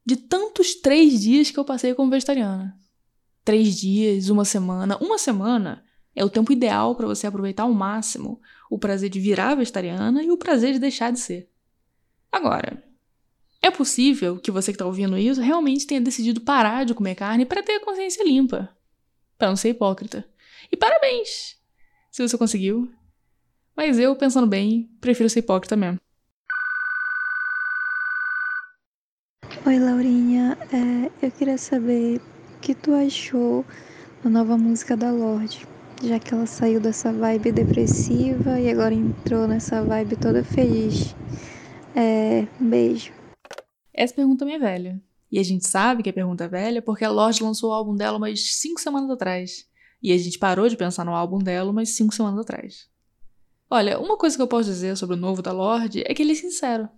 de 0.06 0.16
tantos 0.16 0.74
três 0.74 1.20
dias 1.20 1.50
que 1.50 1.58
eu 1.58 1.64
passei 1.64 1.94
como 1.94 2.10
vegetariana. 2.10 2.78
Três 3.44 3.76
dias, 3.76 4.30
uma 4.30 4.44
semana. 4.44 4.96
Uma 4.98 5.18
semana 5.18 5.84
é 6.14 6.24
o 6.24 6.30
tempo 6.30 6.52
ideal 6.52 6.94
para 6.94 7.06
você 7.06 7.26
aproveitar 7.26 7.64
ao 7.64 7.72
máximo 7.72 8.40
o 8.70 8.78
prazer 8.78 9.10
de 9.10 9.20
virar 9.20 9.54
vegetariana 9.54 10.22
e 10.22 10.30
o 10.30 10.38
prazer 10.38 10.72
de 10.72 10.78
deixar 10.78 11.12
de 11.12 11.18
ser. 11.18 11.50
Agora, 12.30 12.82
é 13.60 13.70
possível 13.70 14.38
que 14.38 14.50
você 14.50 14.72
que 14.72 14.76
está 14.76 14.86
ouvindo 14.86 15.16
isso 15.16 15.40
realmente 15.40 15.86
tenha 15.86 16.00
decidido 16.00 16.40
parar 16.40 16.84
de 16.84 16.94
comer 16.94 17.14
carne 17.14 17.46
para 17.46 17.62
ter 17.62 17.72
a 17.72 17.84
consciência 17.84 18.24
limpa, 18.24 18.68
para 19.38 19.48
não 19.48 19.56
ser 19.56 19.70
hipócrita. 19.70 20.26
E 20.70 20.76
parabéns, 20.76 21.56
se 22.10 22.26
você 22.26 22.36
conseguiu. 22.38 22.90
Mas 23.76 23.98
eu, 23.98 24.14
pensando 24.16 24.46
bem, 24.46 24.90
prefiro 25.00 25.28
ser 25.28 25.40
hipócrita 25.40 25.76
mesmo. 25.76 26.00
Oi, 29.66 29.78
Laurinha. 29.78 30.58
É, 30.72 31.26
eu 31.26 31.30
queria 31.30 31.58
saber 31.58 32.20
o 32.56 32.60
que 32.60 32.74
tu 32.74 32.94
achou 32.94 33.64
da 34.22 34.30
nova 34.30 34.56
música 34.56 34.96
da 34.96 35.10
Lorde 35.10 35.66
já 36.02 36.18
que 36.18 36.34
ela 36.34 36.46
saiu 36.46 36.80
dessa 36.80 37.12
vibe 37.12 37.52
depressiva 37.52 38.60
e 38.60 38.70
agora 38.70 38.94
entrou 38.94 39.46
nessa 39.48 39.82
vibe 39.82 40.16
toda 40.16 40.44
feliz. 40.44 41.14
É, 41.96 42.46
um 42.60 42.68
beijo. 42.68 43.12
Essa 43.92 44.14
pergunta 44.14 44.44
é 44.44 44.58
velha. 44.58 45.00
E 45.30 45.38
a 45.38 45.42
gente 45.42 45.66
sabe 45.66 46.02
que 46.02 46.08
é 46.08 46.12
pergunta 46.12 46.46
velha 46.46 46.82
porque 46.82 47.04
a 47.04 47.10
Lorde 47.10 47.42
lançou 47.42 47.70
o 47.70 47.72
álbum 47.72 47.94
dela 47.94 48.18
umas 48.18 48.56
5 48.56 48.80
semanas 48.80 49.10
atrás. 49.10 49.66
E 50.02 50.12
a 50.12 50.18
gente 50.18 50.38
parou 50.38 50.68
de 50.68 50.76
pensar 50.76 51.04
no 51.04 51.14
álbum 51.14 51.38
dela 51.38 51.70
umas 51.70 51.90
5 51.90 52.14
semanas 52.14 52.40
atrás. 52.40 52.88
Olha, 53.74 53.98
uma 53.98 54.16
coisa 54.16 54.36
que 54.36 54.40
eu 54.40 54.46
posso 54.46 54.68
dizer 54.68 54.96
sobre 54.96 55.16
o 55.16 55.18
novo 55.18 55.42
da 55.42 55.50
Lorde 55.50 56.04
é 56.06 56.14
que 56.14 56.22
ele 56.22 56.30
é 56.30 56.36
sincero. 56.36 56.88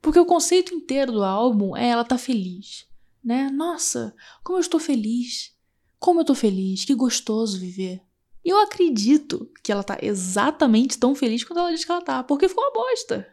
Porque 0.00 0.18
o 0.18 0.24
conceito 0.24 0.74
inteiro 0.74 1.12
do 1.12 1.22
álbum 1.22 1.76
é 1.76 1.88
ela 1.88 2.02
tá 2.02 2.16
feliz, 2.16 2.88
né? 3.22 3.50
Nossa, 3.50 4.16
como 4.42 4.56
eu 4.56 4.62
estou 4.62 4.80
feliz. 4.80 5.54
Como 5.98 6.20
eu 6.20 6.24
tô 6.24 6.34
feliz, 6.34 6.86
que 6.86 6.94
gostoso 6.94 7.60
viver. 7.60 8.00
E 8.42 8.48
eu 8.48 8.58
acredito 8.62 9.52
que 9.62 9.70
ela 9.70 9.84
tá 9.84 9.98
exatamente 10.00 10.98
tão 10.98 11.14
feliz 11.14 11.44
quanto 11.44 11.58
ela 11.58 11.70
diz 11.70 11.84
que 11.84 11.92
ela 11.92 12.00
tá, 12.00 12.24
porque 12.24 12.48
ficou 12.48 12.64
uma 12.64 12.72
bosta. 12.72 13.28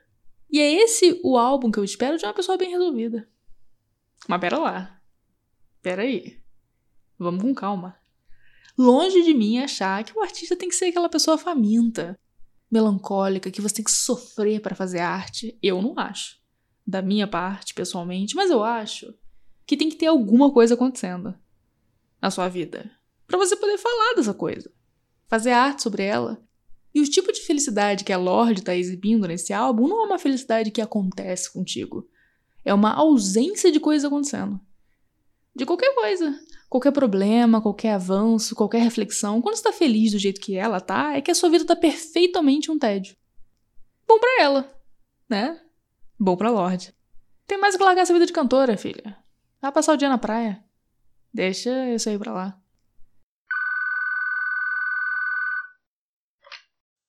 E 0.51 0.59
é 0.59 0.69
esse 0.83 1.17
o 1.23 1.37
álbum 1.37 1.71
que 1.71 1.79
eu 1.79 1.83
espero 1.85 2.17
de 2.17 2.25
uma 2.25 2.33
pessoa 2.33 2.57
bem 2.57 2.71
resolvida. 2.71 3.25
Mas 4.27 4.41
pera 4.41 4.57
lá. 4.57 5.01
Pera 5.81 6.01
aí. 6.01 6.37
Vamos 7.17 7.41
com 7.41 7.55
calma. 7.55 7.95
Longe 8.77 9.23
de 9.23 9.33
mim 9.33 9.59
achar 9.59 10.03
que 10.03 10.11
o 10.11 10.21
artista 10.21 10.57
tem 10.57 10.67
que 10.67 10.75
ser 10.75 10.87
aquela 10.87 11.07
pessoa 11.07 11.37
faminta, 11.37 12.19
melancólica, 12.71 13.51
que 13.51 13.61
você 13.61 13.75
tem 13.75 13.85
que 13.85 13.91
sofrer 13.91 14.61
para 14.61 14.75
fazer 14.75 14.99
arte. 14.99 15.57
Eu 15.61 15.81
não 15.81 15.93
acho. 15.97 16.37
Da 16.85 17.01
minha 17.01 17.27
parte, 17.27 17.73
pessoalmente, 17.73 18.35
mas 18.35 18.49
eu 18.49 18.63
acho 18.63 19.13
que 19.65 19.77
tem 19.77 19.89
que 19.89 19.95
ter 19.95 20.07
alguma 20.07 20.51
coisa 20.51 20.73
acontecendo 20.73 21.35
na 22.21 22.31
sua 22.31 22.49
vida 22.49 22.89
para 23.27 23.37
você 23.37 23.55
poder 23.55 23.77
falar 23.77 24.15
dessa 24.15 24.33
coisa 24.33 24.71
fazer 25.29 25.51
arte 25.51 25.83
sobre 25.83 26.03
ela. 26.03 26.43
E 26.93 26.99
o 26.99 27.09
tipo 27.09 27.31
de 27.31 27.41
felicidade 27.41 28.03
que 28.03 28.11
a 28.11 28.17
Lorde 28.17 28.61
está 28.61 28.75
exibindo 28.75 29.27
nesse 29.27 29.53
álbum 29.53 29.87
não 29.87 30.01
é 30.01 30.05
uma 30.07 30.17
felicidade 30.17 30.71
que 30.71 30.81
acontece 30.81 31.53
contigo. 31.53 32.09
É 32.65 32.73
uma 32.73 32.91
ausência 32.93 33.71
de 33.71 33.79
coisas 33.79 34.05
acontecendo. 34.05 34.59
De 35.55 35.65
qualquer 35.67 35.93
coisa. 35.93 36.37
Qualquer 36.69 36.91
problema, 36.91 37.61
qualquer 37.61 37.93
avanço, 37.93 38.55
qualquer 38.55 38.83
reflexão. 38.83 39.41
Quando 39.41 39.55
você 39.55 39.63
tá 39.63 39.73
feliz 39.73 40.11
do 40.11 40.19
jeito 40.19 40.39
que 40.39 40.55
ela 40.55 40.79
tá, 40.79 41.17
é 41.17 41.21
que 41.21 41.31
a 41.31 41.35
sua 41.35 41.49
vida 41.49 41.65
tá 41.65 41.75
perfeitamente 41.75 42.69
um 42.69 42.77
tédio. 42.77 43.17
Bom 44.07 44.19
para 44.19 44.43
ela, 44.43 44.81
né? 45.27 45.59
Bom 46.19 46.37
pra 46.37 46.51
Lorde. 46.51 46.93
Tem 47.47 47.57
mais 47.57 47.75
que 47.75 47.83
largar 47.83 48.03
essa 48.03 48.13
vida 48.13 48.27
de 48.27 48.33
cantora, 48.33 48.77
filha. 48.77 49.17
Vai 49.59 49.71
passar 49.71 49.93
o 49.93 49.97
dia 49.97 50.07
na 50.09 50.19
praia. 50.19 50.63
Deixa 51.33 51.89
isso 51.89 52.07
aí 52.07 52.19
pra 52.19 52.33
lá. 52.33 52.61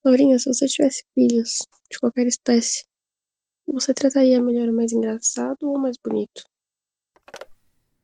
Laurinha, 0.03 0.39
se 0.39 0.51
você 0.51 0.65
tivesse 0.65 1.03
filhos 1.13 1.59
de 1.91 1.99
qualquer 1.99 2.25
espécie, 2.25 2.83
você 3.67 3.93
trataria 3.93 4.41
melhor 4.41 4.69
o 4.69 4.73
mais 4.73 4.91
engraçado 4.91 5.63
ou 5.63 5.75
o 5.75 5.79
mais 5.79 5.97
bonito? 6.03 6.43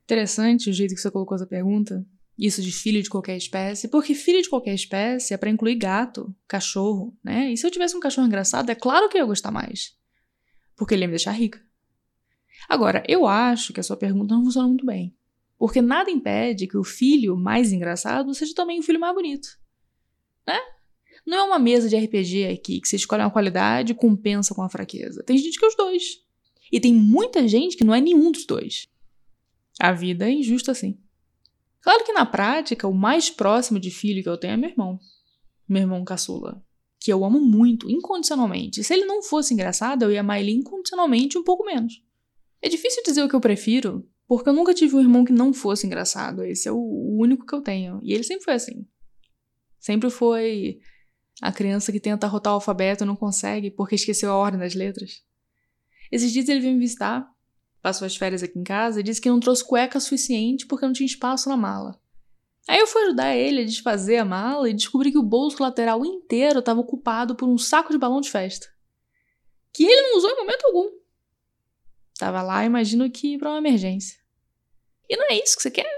Interessante 0.07 0.69
o 0.69 0.73
jeito 0.73 0.95
que 0.95 1.01
você 1.01 1.11
colocou 1.11 1.35
essa 1.35 1.45
pergunta. 1.45 2.05
Isso 2.39 2.61
de 2.61 2.71
filho 2.71 3.03
de 3.03 3.09
qualquer 3.09 3.35
espécie, 3.35 3.89
porque 3.89 4.15
filho 4.15 4.41
de 4.41 4.49
qualquer 4.49 4.73
espécie 4.73 5.33
é 5.33 5.37
para 5.37 5.49
incluir 5.49 5.75
gato, 5.75 6.33
cachorro, 6.47 7.13
né? 7.21 7.51
E 7.51 7.57
se 7.57 7.67
eu 7.67 7.71
tivesse 7.71 7.97
um 7.97 7.99
cachorro 7.99 8.25
engraçado, 8.25 8.69
é 8.69 8.75
claro 8.75 9.09
que 9.09 9.17
eu 9.17 9.19
ia 9.19 9.25
gostar 9.25 9.51
mais. 9.51 9.97
Porque 10.77 10.93
ele 10.93 11.03
ia 11.03 11.07
me 11.09 11.15
deixar 11.15 11.31
rica. 11.31 11.61
Agora, 12.69 13.03
eu 13.05 13.27
acho 13.27 13.73
que 13.73 13.81
a 13.81 13.83
sua 13.83 13.97
pergunta 13.97 14.33
não 14.33 14.45
funciona 14.45 14.69
muito 14.69 14.85
bem. 14.85 15.13
Porque 15.57 15.81
nada 15.81 16.09
impede 16.09 16.67
que 16.67 16.77
o 16.77 16.85
filho 16.85 17.35
mais 17.35 17.73
engraçado 17.73 18.33
seja 18.33 18.53
também 18.55 18.79
o 18.79 18.83
filho 18.83 19.01
mais 19.01 19.13
bonito. 19.13 19.59
Né? 20.47 20.57
Não 21.25 21.37
é 21.37 21.43
uma 21.43 21.59
mesa 21.59 21.89
de 21.89 21.97
RPG 21.97 22.45
aqui 22.45 22.79
que 22.79 22.87
você 22.87 22.95
escolhe 22.95 23.23
uma 23.23 23.29
qualidade 23.29 23.91
e 23.91 23.95
compensa 23.95 24.55
com 24.55 24.61
a 24.61 24.69
fraqueza. 24.69 25.21
Tem 25.21 25.37
gente 25.37 25.59
que 25.59 25.65
é 25.65 25.67
os 25.67 25.75
dois. 25.75 26.23
E 26.71 26.79
tem 26.79 26.93
muita 26.93 27.45
gente 27.45 27.75
que 27.75 27.83
não 27.83 27.93
é 27.93 27.99
nenhum 27.99 28.31
dos 28.31 28.45
dois. 28.45 28.87
A 29.79 29.91
vida 29.91 30.27
é 30.27 30.31
injusta 30.31 30.71
assim. 30.71 30.99
Claro 31.81 32.03
que 32.03 32.13
na 32.13 32.25
prática, 32.25 32.87
o 32.87 32.93
mais 32.93 33.29
próximo 33.29 33.79
de 33.79 33.91
filho 33.91 34.23
que 34.23 34.29
eu 34.29 34.37
tenho 34.37 34.53
é 34.53 34.57
meu 34.57 34.69
irmão. 34.69 34.99
Meu 35.67 35.81
irmão 35.81 36.03
caçula. 36.03 36.63
Que 36.99 37.13
eu 37.13 37.23
amo 37.23 37.39
muito, 37.39 37.89
incondicionalmente. 37.89 38.83
Se 38.83 38.93
ele 38.93 39.05
não 39.05 39.21
fosse 39.21 39.53
engraçado, 39.53 40.03
eu 40.03 40.11
ia 40.11 40.21
amar 40.21 40.39
ele 40.39 40.51
incondicionalmente 40.51 41.37
um 41.37 41.43
pouco 41.43 41.63
menos. 41.63 42.03
É 42.61 42.67
difícil 42.67 43.03
dizer 43.03 43.23
o 43.23 43.29
que 43.29 43.35
eu 43.35 43.39
prefiro, 43.39 44.07
porque 44.27 44.49
eu 44.49 44.53
nunca 44.53 44.73
tive 44.73 44.95
um 44.95 44.99
irmão 44.99 45.23
que 45.23 45.31
não 45.31 45.53
fosse 45.53 45.85
engraçado. 45.85 46.43
Esse 46.43 46.67
é 46.67 46.71
o 46.71 47.17
único 47.19 47.45
que 47.45 47.53
eu 47.53 47.61
tenho. 47.61 47.99
E 48.03 48.13
ele 48.13 48.23
sempre 48.23 48.43
foi 48.43 48.55
assim. 48.55 48.85
Sempre 49.79 50.09
foi 50.09 50.79
a 51.41 51.51
criança 51.51 51.91
que 51.91 51.99
tenta 51.99 52.27
rotar 52.27 52.53
o 52.53 52.55
alfabeto 52.55 53.03
e 53.03 53.07
não 53.07 53.15
consegue 53.15 53.69
porque 53.69 53.95
esqueceu 53.95 54.31
a 54.31 54.35
ordem 54.35 54.59
das 54.59 54.73
letras. 54.73 55.23
Esses 56.11 56.31
dias 56.31 56.49
ele 56.49 56.61
veio 56.61 56.73
me 56.73 56.79
visitar, 56.79 57.29
passou 57.81 58.05
as 58.05 58.15
férias 58.15 58.43
aqui 58.43 58.57
em 58.57 58.63
casa 58.63 58.99
e 58.99 59.03
disse 59.03 59.21
que 59.21 59.29
não 59.29 59.39
trouxe 59.39 59.63
cueca 59.63 59.99
suficiente 59.99 60.65
porque 60.65 60.85
não 60.85 60.93
tinha 60.93 61.05
espaço 61.05 61.49
na 61.49 61.57
mala. 61.57 61.99
Aí 62.67 62.79
eu 62.79 62.87
fui 62.87 63.01
ajudar 63.03 63.35
ele 63.35 63.61
a 63.61 63.65
desfazer 63.65 64.17
a 64.17 64.25
mala 64.25 64.69
e 64.69 64.73
descobri 64.73 65.11
que 65.11 65.17
o 65.17 65.23
bolso 65.23 65.63
lateral 65.63 66.05
inteiro 66.05 66.59
estava 66.59 66.81
ocupado 66.81 67.35
por 67.35 67.47
um 67.47 67.57
saco 67.57 67.93
de 67.93 67.97
balão 67.97 68.19
de 68.19 68.29
festa. 68.29 68.67
Que 69.73 69.85
ele 69.85 70.01
não 70.01 70.17
usou 70.17 70.29
em 70.29 70.35
momento 70.35 70.65
algum. 70.65 70.89
Tava 72.19 72.41
lá, 72.41 72.65
imagino 72.65 73.09
que 73.09 73.37
para 73.37 73.49
uma 73.49 73.59
emergência. 73.59 74.17
E 75.09 75.15
não 75.15 75.27
é 75.29 75.41
isso 75.41 75.55
que 75.55 75.61
você 75.61 75.71
quer? 75.71 75.89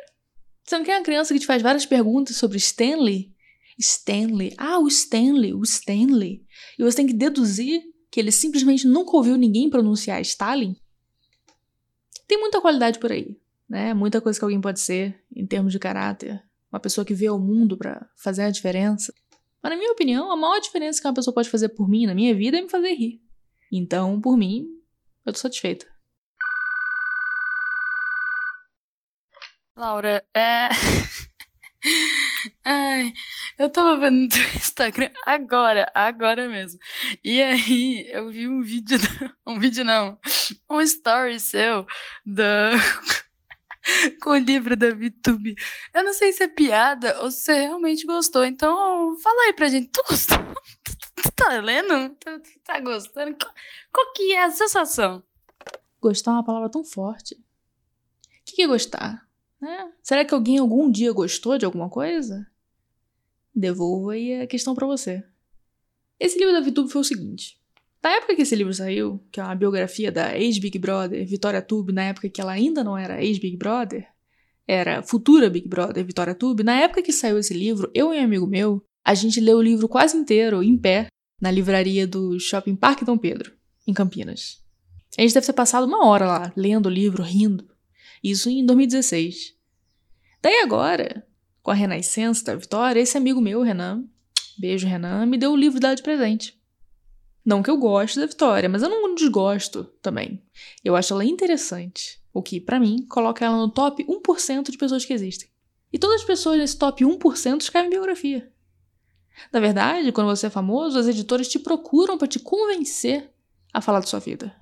Você 0.63 0.77
não 0.77 0.86
quer 0.86 0.98
uma 0.98 1.03
criança 1.03 1.33
que 1.33 1.39
te 1.39 1.48
faz 1.48 1.63
várias 1.63 1.86
perguntas 1.86 2.36
sobre 2.36 2.57
Stanley? 2.57 3.33
Stanley. 3.79 4.53
Ah, 4.57 4.77
o 4.77 4.88
Stanley, 4.88 5.53
o 5.53 5.63
Stanley. 5.63 6.45
E 6.77 6.83
você 6.83 6.98
tem 6.98 7.07
que 7.07 7.13
deduzir 7.13 7.81
que 8.12 8.19
ele 8.19 8.31
simplesmente 8.31 8.86
nunca 8.86 9.15
ouviu 9.15 9.38
ninguém 9.38 9.69
pronunciar 9.69 10.21
Stalin? 10.21 10.75
Tem 12.29 12.39
muita 12.39 12.62
qualidade 12.62 13.00
por 13.00 13.12
aí, 13.12 13.41
né? 13.67 13.91
Muita 13.91 14.21
coisa 14.21 14.38
que 14.38 14.45
alguém 14.45 14.62
pode 14.62 14.79
ser 14.79 15.19
em 15.36 15.48
termos 15.48 15.71
de 15.74 15.79
caráter, 15.79 16.39
uma 16.71 16.79
pessoa 16.79 17.03
que 17.03 17.15
vê 17.15 17.27
o 17.27 17.39
mundo 17.39 17.75
para 17.75 18.07
fazer 18.15 18.43
a 18.43 18.51
diferença. 18.51 19.12
Mas, 19.63 19.71
na 19.71 19.75
minha 19.75 19.91
opinião, 19.91 20.31
a 20.31 20.38
maior 20.38 20.59
diferença 20.59 21.01
que 21.01 21.07
uma 21.07 21.13
pessoa 21.15 21.33
pode 21.33 21.50
fazer 21.50 21.69
por 21.69 21.89
mim 21.89 22.05
na 22.05 22.13
minha 22.13 22.36
vida 22.36 22.59
é 22.59 22.62
me 22.62 22.69
fazer 22.69 22.93
rir. 22.93 23.19
Então, 23.71 24.21
por 24.21 24.38
mim, 24.38 24.67
eu 25.25 25.33
tô 25.33 25.39
satisfeita. 25.39 25.88
Laura, 29.75 30.24
é. 30.36 30.69
Ai, 32.71 33.13
eu 33.57 33.67
tava 33.67 33.97
vendo 33.97 34.29
no 34.29 34.43
Instagram 34.55 35.09
agora, 35.25 35.91
agora 35.91 36.47
mesmo. 36.47 36.79
E 37.23 37.41
aí 37.41 38.07
eu 38.11 38.29
vi 38.29 38.47
um 38.47 38.61
vídeo, 38.61 38.99
um 39.43 39.57
vídeo 39.57 39.83
não, 39.83 40.19
um 40.69 40.79
story 40.79 41.39
seu 41.39 41.88
da 42.23 42.73
com 44.21 44.29
o 44.29 44.38
livro 44.38 44.77
da 44.77 44.91
VTube. 44.91 45.55
Eu 45.95 46.03
não 46.03 46.13
sei 46.13 46.31
se 46.31 46.43
é 46.43 46.47
piada 46.47 47.19
ou 47.23 47.31
se 47.31 47.39
você 47.45 47.53
realmente 47.53 48.05
gostou. 48.05 48.45
Então, 48.45 49.17
fala 49.17 49.45
aí 49.45 49.53
pra 49.53 49.67
gente. 49.67 49.89
Tu 49.89 50.03
gostou? 50.07 50.38
Tu 51.15 51.31
tá 51.35 51.59
lendo? 51.59 52.15
Tu, 52.15 52.39
tu 52.39 52.59
tá 52.63 52.79
gostando? 52.79 53.35
Qual, 53.35 53.53
qual, 53.91 54.13
que 54.13 54.31
é 54.33 54.43
a 54.43 54.51
sensação? 54.51 55.23
Gostar 55.99 56.31
é 56.31 56.33
uma 56.35 56.45
palavra 56.45 56.69
tão 56.69 56.83
forte. 56.83 57.33
O 57.33 57.39
que 58.45 58.61
é 58.61 58.67
gostar? 58.67 59.27
É. 59.61 59.88
Será 60.03 60.23
que 60.23 60.33
alguém 60.33 60.59
algum 60.59 60.89
dia 60.89 61.11
gostou 61.11 61.57
de 61.57 61.65
alguma 61.65 61.89
coisa? 61.89 62.48
Devolvo 63.53 64.09
aí 64.09 64.41
a 64.41 64.47
questão 64.47 64.75
para 64.75 64.87
você. 64.87 65.23
Esse 66.19 66.37
livro 66.37 66.53
da 66.53 66.61
VTube 66.61 66.91
foi 66.91 67.01
o 67.01 67.05
seguinte. 67.05 67.59
Na 68.01 68.11
época 68.11 68.35
que 68.35 68.41
esse 68.41 68.55
livro 68.55 68.73
saiu, 68.73 69.21
que 69.31 69.39
é 69.39 69.43
uma 69.43 69.55
biografia 69.55 70.11
da 70.11 70.37
ex-Big 70.37 70.79
Brother, 70.79 71.25
Vitória 71.27 71.61
Tube, 71.61 71.91
na 71.91 72.03
época 72.03 72.29
que 72.29 72.39
ela 72.39 72.53
ainda 72.53 72.83
não 72.83 72.97
era 72.97 73.21
ex-Big 73.21 73.57
Brother, 73.57 74.07
era 74.65 75.01
futura 75.01 75.49
Big 75.49 75.67
Brother, 75.67 76.05
Vitória 76.05 76.35
Tube, 76.35 76.63
na 76.63 76.79
época 76.79 77.01
que 77.01 77.11
saiu 77.11 77.37
esse 77.37 77.53
livro, 77.53 77.91
eu 77.93 78.13
e 78.13 78.19
um 78.19 78.23
amigo 78.23 78.47
meu, 78.47 78.83
a 79.03 79.13
gente 79.13 79.39
leu 79.39 79.57
o 79.57 79.61
livro 79.61 79.89
quase 79.89 80.15
inteiro, 80.15 80.63
em 80.63 80.77
pé, 80.77 81.07
na 81.41 81.51
livraria 81.51 82.05
do 82.05 82.39
Shopping 82.39 82.75
Parque 82.75 83.03
Dom 83.03 83.17
Pedro, 83.17 83.53
em 83.87 83.93
Campinas. 83.93 84.63
A 85.17 85.21
gente 85.21 85.33
deve 85.33 85.45
ter 85.45 85.53
passado 85.53 85.85
uma 85.85 86.05
hora 86.05 86.25
lá, 86.25 86.53
lendo 86.55 86.85
o 86.85 86.91
livro, 86.91 87.23
rindo. 87.23 87.67
Isso 88.23 88.49
em 88.49 88.65
2016. 88.65 89.55
Daí 90.41 90.61
agora, 90.61 91.25
com 91.61 91.71
a 91.71 91.73
renascença 91.73 92.45
da 92.45 92.55
Vitória, 92.55 92.99
esse 92.99 93.17
amigo 93.17 93.41
meu, 93.41 93.61
Renan, 93.61 94.03
beijo 94.57 94.87
Renan, 94.87 95.25
me 95.25 95.37
deu 95.37 95.51
o 95.51 95.57
livro 95.57 95.79
dela 95.79 95.95
de 95.95 96.03
presente. 96.03 96.60
Não 97.45 97.63
que 97.63 97.69
eu 97.69 97.77
goste 97.77 98.19
da 98.19 98.25
Vitória, 98.25 98.69
mas 98.69 98.84
eu 98.84 98.89
não 98.89 99.15
desgosto 99.15 99.86
também. 100.01 100.43
Eu 100.84 100.95
acho 100.95 101.13
ela 101.13 101.25
interessante, 101.25 102.21
o 102.34 102.41
que, 102.41 102.60
para 102.60 102.79
mim, 102.79 103.05
coloca 103.07 103.45
ela 103.45 103.57
no 103.57 103.69
top 103.69 104.05
1% 104.05 104.69
de 104.69 104.77
pessoas 104.77 105.05
que 105.05 105.13
existem. 105.13 105.49
E 105.91 105.97
todas 105.97 106.21
as 106.21 106.27
pessoas 106.27 106.60
nesse 106.60 106.77
top 106.77 107.03
1% 107.03 107.62
escrevem 107.62 107.89
biografia. 107.89 108.51
Na 109.51 109.60
verdade, 109.60 110.12
quando 110.12 110.27
você 110.27 110.47
é 110.47 110.49
famoso, 110.49 110.99
as 110.99 111.07
editoras 111.07 111.47
te 111.47 111.57
procuram 111.57 112.17
para 112.17 112.27
te 112.27 112.39
convencer 112.39 113.31
a 113.73 113.81
falar 113.81 114.01
da 114.01 114.07
sua 114.07 114.19
vida. 114.19 114.55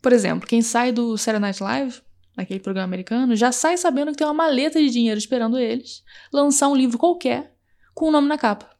Por 0.00 0.12
exemplo, 0.12 0.48
quem 0.48 0.62
sai 0.62 0.92
do 0.92 1.16
Saturday 1.16 1.40
Night 1.40 1.62
Live, 1.62 2.02
naquele 2.36 2.60
programa 2.60 2.84
americano, 2.84 3.34
já 3.34 3.50
sai 3.50 3.76
sabendo 3.76 4.10
que 4.10 4.18
tem 4.18 4.26
uma 4.26 4.34
maleta 4.34 4.78
de 4.78 4.90
dinheiro 4.90 5.18
esperando 5.18 5.58
eles 5.58 6.04
lançar 6.32 6.68
um 6.68 6.76
livro 6.76 6.98
qualquer 6.98 7.56
com 7.94 8.06
o 8.06 8.08
um 8.08 8.12
nome 8.12 8.28
na 8.28 8.36
capa. 8.36 8.76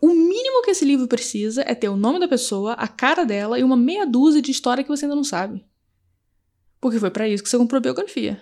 O 0.00 0.08
mínimo 0.08 0.62
que 0.62 0.70
esse 0.70 0.84
livro 0.84 1.08
precisa 1.08 1.64
é 1.66 1.74
ter 1.74 1.88
o 1.88 1.96
nome 1.96 2.20
da 2.20 2.28
pessoa, 2.28 2.74
a 2.74 2.86
cara 2.86 3.24
dela 3.24 3.58
e 3.58 3.64
uma 3.64 3.76
meia 3.76 4.06
dúzia 4.06 4.40
de 4.40 4.50
história 4.50 4.84
que 4.84 4.90
você 4.90 5.06
ainda 5.06 5.16
não 5.16 5.24
sabe. 5.24 5.64
Porque 6.80 6.98
foi 6.98 7.10
para 7.10 7.28
isso 7.28 7.42
que 7.42 7.48
você 7.48 7.56
comprou 7.56 7.80
biografia 7.80 8.40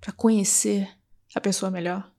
para 0.00 0.12
conhecer 0.12 0.88
a 1.34 1.40
pessoa 1.40 1.70
melhor. 1.70 2.10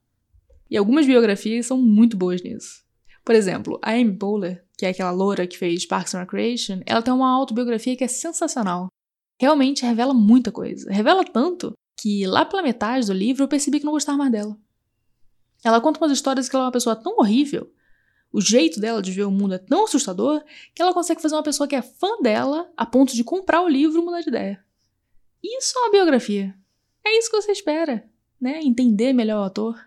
E 0.68 0.76
algumas 0.76 1.06
biografias 1.06 1.66
são 1.66 1.78
muito 1.78 2.16
boas 2.16 2.42
nisso. 2.42 2.82
Por 3.24 3.34
exemplo, 3.34 3.78
a 3.82 3.92
Amy 3.92 4.16
Poehler, 4.16 4.64
que 4.76 4.84
é 4.84 4.88
aquela 4.88 5.10
loura 5.10 5.46
que 5.46 5.56
fez 5.56 5.86
Parks 5.86 6.14
and 6.14 6.20
Recreation, 6.20 6.80
ela 6.84 7.02
tem 7.02 7.14
uma 7.14 7.30
autobiografia 7.30 7.96
que 7.96 8.02
é 8.02 8.08
sensacional 8.08 8.88
realmente 9.44 9.84
revela 9.84 10.14
muita 10.14 10.50
coisa. 10.50 10.90
Revela 10.90 11.24
tanto 11.24 11.72
que 12.00 12.26
lá 12.26 12.44
pela 12.44 12.62
metade 12.62 13.06
do 13.06 13.12
livro 13.12 13.44
eu 13.44 13.48
percebi 13.48 13.78
que 13.78 13.84
não 13.84 13.92
gostava 13.92 14.18
mais 14.18 14.32
dela. 14.32 14.56
Ela 15.64 15.80
conta 15.80 16.00
umas 16.00 16.12
histórias 16.12 16.48
que 16.48 16.56
ela 16.56 16.64
é 16.64 16.66
uma 16.66 16.72
pessoa 16.72 16.96
tão 16.96 17.18
horrível, 17.18 17.70
o 18.32 18.40
jeito 18.40 18.80
dela 18.80 19.02
de 19.02 19.12
ver 19.12 19.24
o 19.24 19.30
mundo 19.30 19.54
é 19.54 19.58
tão 19.58 19.84
assustador, 19.84 20.42
que 20.74 20.80
ela 20.80 20.94
consegue 20.94 21.20
fazer 21.20 21.34
uma 21.34 21.42
pessoa 21.42 21.68
que 21.68 21.76
é 21.76 21.82
fã 21.82 22.18
dela 22.22 22.70
a 22.76 22.86
ponto 22.86 23.14
de 23.14 23.22
comprar 23.22 23.60
o 23.60 23.68
livro 23.68 24.02
mudar 24.02 24.22
de 24.22 24.28
ideia. 24.28 24.64
Isso 25.42 25.76
é 25.76 25.82
uma 25.82 25.90
biografia. 25.90 26.54
É 27.04 27.18
isso 27.18 27.30
que 27.30 27.36
você 27.36 27.52
espera, 27.52 28.08
né? 28.40 28.60
Entender 28.62 29.12
melhor 29.12 29.40
o 29.40 29.44
autor, 29.44 29.78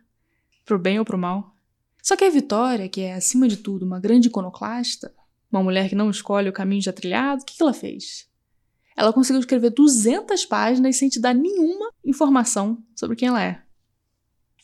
pro 0.63 0.77
bem 0.77 0.99
ou 0.99 1.05
pro 1.05 1.17
mal. 1.17 1.55
Só 2.03 2.15
que 2.15 2.23
a 2.23 2.29
Vitória, 2.29 2.87
que 2.87 3.01
é 3.01 3.15
acima 3.15 3.47
de 3.47 3.57
tudo 3.57 3.83
uma 3.83 3.99
grande 3.99 4.27
iconoclasta, 4.27 5.11
uma 5.51 5.63
mulher 5.63 5.89
que 5.89 5.95
não 5.95 6.09
escolhe 6.09 6.49
o 6.49 6.53
caminho 6.53 6.81
já 6.81 6.93
trilhado, 6.93 7.41
o 7.41 7.45
que, 7.45 7.57
que 7.57 7.63
ela 7.63 7.73
fez? 7.73 8.29
Ela 8.95 9.11
conseguiu 9.11 9.39
escrever 9.39 9.71
200 9.71 10.45
páginas 10.45 10.95
sem 10.95 11.09
te 11.09 11.19
dar 11.19 11.33
nenhuma 11.33 11.91
informação 12.03 12.81
sobre 12.95 13.15
quem 13.15 13.27
ela 13.27 13.43
é. 13.43 13.61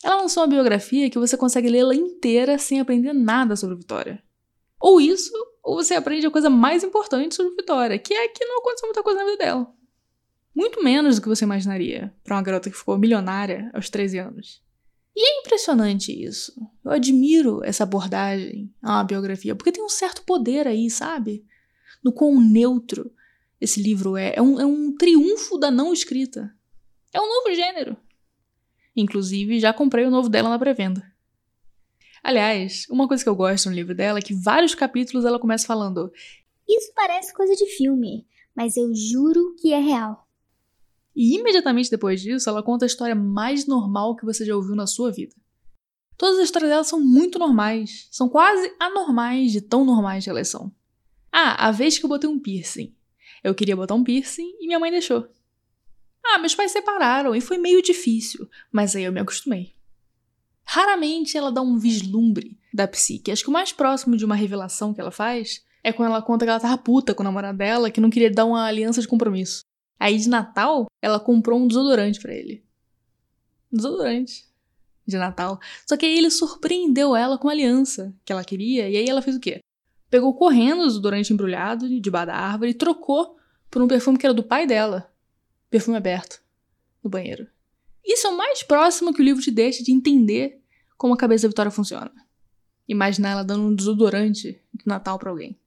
Ela 0.02 0.22
lançou 0.22 0.42
uma 0.42 0.48
biografia 0.48 1.10
que 1.10 1.18
você 1.18 1.36
consegue 1.36 1.68
lê-la 1.68 1.94
inteira 1.94 2.58
sem 2.58 2.80
aprender 2.80 3.12
nada 3.12 3.54
sobre 3.54 3.76
Vitória. 3.76 4.22
Ou 4.80 5.00
isso, 5.00 5.32
ou 5.62 5.76
você 5.76 5.94
aprende 5.94 6.26
a 6.26 6.30
coisa 6.30 6.50
mais 6.50 6.82
importante 6.82 7.34
sobre 7.34 7.54
Vitória, 7.54 7.98
que 7.98 8.12
é 8.12 8.26
que 8.28 8.44
não 8.44 8.58
aconteceu 8.58 8.88
muita 8.88 9.02
coisa 9.02 9.20
na 9.20 9.26
vida 9.26 9.44
dela. 9.44 9.72
Muito 10.54 10.82
menos 10.82 11.16
do 11.16 11.22
que 11.22 11.28
você 11.28 11.44
imaginaria 11.44 12.12
para 12.24 12.36
uma 12.36 12.42
garota 12.42 12.68
que 12.68 12.76
ficou 12.76 12.98
milionária 12.98 13.70
aos 13.72 13.88
13 13.88 14.18
anos. 14.18 14.62
E 15.14 15.24
é 15.24 15.40
impressionante 15.40 16.10
isso. 16.10 16.52
Eu 16.84 16.90
admiro 16.90 17.62
essa 17.64 17.84
abordagem 17.84 18.74
a 18.82 18.94
uma 18.94 19.04
biografia, 19.04 19.54
porque 19.54 19.70
tem 19.70 19.84
um 19.84 19.88
certo 19.88 20.22
poder 20.22 20.66
aí, 20.66 20.90
sabe? 20.90 21.44
No 22.02 22.12
quão 22.12 22.40
neutro 22.40 23.12
esse 23.62 23.80
livro 23.80 24.16
é. 24.16 24.34
É 24.34 24.42
um, 24.42 24.60
é 24.60 24.66
um 24.66 24.94
triunfo 24.96 25.56
da 25.56 25.70
não 25.70 25.92
escrita. 25.92 26.52
É 27.12 27.20
um 27.20 27.28
novo 27.28 27.54
gênero. 27.54 27.96
Inclusive, 28.96 29.60
já 29.60 29.72
comprei 29.72 30.04
o 30.04 30.10
novo 30.10 30.28
dela 30.28 30.48
na 30.48 30.58
pré-venda. 30.58 31.02
Aliás, 32.22 32.86
uma 32.90 33.06
coisa 33.06 33.22
que 33.22 33.28
eu 33.28 33.36
gosto 33.36 33.68
no 33.68 33.74
livro 33.74 33.94
dela 33.94 34.18
é 34.18 34.22
que 34.22 34.34
vários 34.34 34.74
capítulos 34.74 35.24
ela 35.24 35.38
começa 35.38 35.66
falando: 35.66 36.12
Isso 36.68 36.92
parece 36.94 37.32
coisa 37.32 37.54
de 37.54 37.66
filme, 37.76 38.26
mas 38.54 38.76
eu 38.76 38.92
juro 38.94 39.54
que 39.60 39.72
é 39.72 39.78
real. 39.78 40.28
E 41.14 41.38
imediatamente 41.38 41.90
depois 41.90 42.20
disso, 42.20 42.48
ela 42.48 42.62
conta 42.62 42.84
a 42.84 42.86
história 42.86 43.14
mais 43.14 43.66
normal 43.66 44.16
que 44.16 44.24
você 44.24 44.44
já 44.44 44.56
ouviu 44.56 44.74
na 44.74 44.86
sua 44.86 45.10
vida. 45.12 45.34
Todas 46.16 46.38
as 46.38 46.44
histórias 46.44 46.70
dela 46.70 46.84
são 46.84 47.00
muito 47.00 47.38
normais, 47.38 48.08
são 48.10 48.28
quase 48.28 48.74
anormais 48.80 49.52
de 49.52 49.60
tão 49.60 49.84
normais 49.84 50.24
que 50.24 50.30
elas 50.30 50.48
são. 50.48 50.72
Ah, 51.30 51.68
a 51.68 51.70
vez 51.70 51.98
que 51.98 52.04
eu 52.04 52.08
botei 52.08 52.28
um 52.28 52.38
piercing. 52.38 52.94
Eu 53.42 53.54
queria 53.54 53.76
botar 53.76 53.94
um 53.94 54.04
piercing 54.04 54.56
e 54.60 54.66
minha 54.66 54.78
mãe 54.78 54.90
deixou. 54.90 55.28
Ah, 56.24 56.38
meus 56.38 56.54
pais 56.54 56.70
separaram 56.70 57.34
e 57.34 57.40
foi 57.40 57.58
meio 57.58 57.82
difícil, 57.82 58.48
mas 58.70 58.94
aí 58.94 59.04
eu 59.04 59.12
me 59.12 59.20
acostumei. 59.20 59.74
Raramente 60.64 61.36
ela 61.36 61.50
dá 61.50 61.60
um 61.60 61.76
vislumbre 61.76 62.58
da 62.72 62.86
psique. 62.86 63.30
Acho 63.30 63.42
que 63.42 63.50
o 63.50 63.52
mais 63.52 63.72
próximo 63.72 64.16
de 64.16 64.24
uma 64.24 64.36
revelação 64.36 64.94
que 64.94 65.00
ela 65.00 65.10
faz 65.10 65.64
é 65.82 65.92
quando 65.92 66.10
ela 66.10 66.22
conta 66.22 66.44
que 66.44 66.50
ela 66.50 66.60
tava 66.60 66.78
puta 66.78 67.14
com 67.14 67.22
o 67.22 67.24
namorado 67.24 67.58
dela, 67.58 67.90
que 67.90 68.00
não 68.00 68.10
queria 68.10 68.30
dar 68.30 68.44
uma 68.44 68.64
aliança 68.64 69.00
de 69.00 69.08
compromisso. 69.08 69.64
Aí 69.98 70.16
de 70.16 70.28
Natal, 70.28 70.86
ela 71.00 71.18
comprou 71.18 71.58
um 71.58 71.66
desodorante 71.66 72.20
para 72.20 72.32
ele. 72.32 72.64
Desodorante 73.70 74.46
de 75.06 75.16
Natal. 75.16 75.58
Só 75.88 75.96
que 75.96 76.06
aí 76.06 76.16
ele 76.16 76.30
surpreendeu 76.30 77.16
ela 77.16 77.36
com 77.36 77.48
a 77.48 77.52
aliança 77.52 78.14
que 78.24 78.32
ela 78.32 78.44
queria, 78.44 78.88
e 78.88 78.96
aí 78.96 79.08
ela 79.08 79.22
fez 79.22 79.36
o 79.36 79.40
quê? 79.40 79.60
Pegou 80.12 80.34
correndo 80.34 80.82
o 80.82 80.86
desodorante 80.86 81.32
embrulhado 81.32 81.88
debaixo 81.98 82.26
da 82.26 82.36
árvore 82.36 82.72
e 82.72 82.74
trocou 82.74 83.38
por 83.70 83.80
um 83.80 83.88
perfume 83.88 84.18
que 84.18 84.26
era 84.26 84.34
do 84.34 84.42
pai 84.42 84.66
dela. 84.66 85.10
perfume 85.70 85.96
aberto, 85.96 86.38
no 87.02 87.08
banheiro. 87.08 87.46
Isso 88.04 88.26
é 88.26 88.30
o 88.30 88.36
mais 88.36 88.62
próximo 88.62 89.14
que 89.14 89.22
o 89.22 89.24
livro 89.24 89.42
te 89.42 89.50
deixa 89.50 89.82
de 89.82 89.90
entender 89.90 90.60
como 90.98 91.14
a 91.14 91.16
cabeça 91.16 91.44
da 91.44 91.48
Vitória 91.48 91.70
funciona. 91.70 92.12
Imaginar 92.86 93.30
ela 93.30 93.42
dando 93.42 93.68
um 93.68 93.74
desodorante 93.74 94.60
de 94.74 94.86
Natal 94.86 95.18
para 95.18 95.30
alguém. 95.30 95.58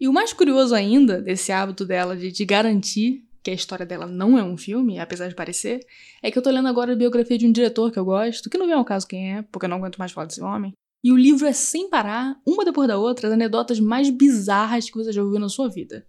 E 0.00 0.08
o 0.08 0.14
mais 0.14 0.32
curioso 0.32 0.74
ainda 0.74 1.20
desse 1.20 1.52
hábito 1.52 1.84
dela 1.84 2.16
de, 2.16 2.32
de 2.32 2.44
garantir 2.46 3.22
que 3.42 3.50
a 3.50 3.54
história 3.54 3.84
dela 3.84 4.06
não 4.06 4.38
é 4.38 4.42
um 4.42 4.56
filme, 4.56 4.98
apesar 4.98 5.28
de 5.28 5.34
parecer, 5.34 5.80
é 6.22 6.30
que 6.30 6.38
eu 6.38 6.42
tô 6.42 6.50
lendo 6.50 6.68
agora 6.68 6.94
a 6.94 6.96
biografia 6.96 7.36
de 7.36 7.46
um 7.46 7.52
diretor 7.52 7.92
que 7.92 7.98
eu 7.98 8.04
gosto, 8.06 8.48
que 8.48 8.56
não 8.56 8.66
vem 8.66 8.74
ao 8.74 8.84
caso 8.84 9.06
quem 9.06 9.36
é, 9.36 9.42
porque 9.42 9.66
eu 9.66 9.68
não 9.68 9.76
aguento 9.76 9.98
mais 9.98 10.10
falar 10.10 10.26
desse 10.26 10.42
homem. 10.42 10.72
E 11.04 11.12
o 11.12 11.18
livro 11.18 11.46
é 11.46 11.52
sem 11.52 11.90
parar, 11.90 12.40
uma 12.46 12.64
depois 12.64 12.88
da 12.88 12.96
outra, 12.96 13.28
as 13.28 13.34
anedotas 13.34 13.78
mais 13.78 14.08
bizarras 14.08 14.88
que 14.88 14.96
você 14.96 15.12
já 15.12 15.22
ouviu 15.22 15.38
na 15.38 15.50
sua 15.50 15.68
vida. 15.68 16.06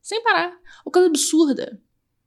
Sem 0.00 0.24
parar. 0.24 0.58
O 0.86 0.90
coisa 0.90 1.06
absurda. 1.06 1.78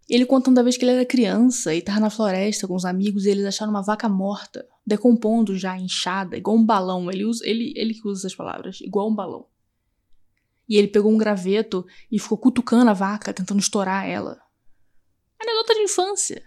Ele 0.08 0.24
contando 0.24 0.58
da 0.58 0.62
vez 0.62 0.78
que 0.78 0.86
ele 0.86 0.92
era 0.92 1.04
criança 1.04 1.74
e 1.74 1.82
tava 1.82 2.00
na 2.00 2.12
floresta 2.12 2.68
com 2.68 2.76
os 2.76 2.86
amigos 2.86 3.26
e 3.26 3.32
eles 3.32 3.44
acharam 3.44 3.72
uma 3.72 3.82
vaca 3.82 4.08
morta, 4.08 4.68
decompondo 4.86 5.58
já, 5.58 5.76
inchada, 5.80 6.38
igual 6.38 6.56
um 6.56 6.64
balão. 6.64 7.10
Ele, 7.10 7.26
usa, 7.26 7.44
ele, 7.44 7.74
ele 7.76 7.96
que 7.96 8.08
usa 8.08 8.22
essas 8.22 8.36
palavras, 8.36 8.82
igual 8.82 9.10
um 9.10 9.16
balão. 9.16 9.48
E 10.70 10.78
ele 10.78 10.90
pegou 10.90 11.12
um 11.12 11.18
graveto 11.18 11.88
e 12.12 12.20
ficou 12.20 12.38
cutucando 12.38 12.92
a 12.92 12.94
vaca, 12.94 13.34
tentando 13.34 13.60
estourar 13.60 14.08
ela. 14.08 14.40
Anedota 15.42 15.74
de 15.74 15.82
infância. 15.82 16.44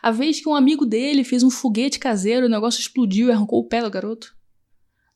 A 0.00 0.10
vez 0.10 0.40
que 0.40 0.48
um 0.48 0.54
amigo 0.54 0.86
dele 0.86 1.22
fez 1.22 1.42
um 1.42 1.50
foguete 1.50 1.98
caseiro, 1.98 2.46
o 2.46 2.50
negócio 2.50 2.80
explodiu 2.80 3.28
e 3.28 3.30
arrancou 3.30 3.60
o 3.60 3.68
pé 3.68 3.82
do 3.82 3.90
garoto. 3.90 4.34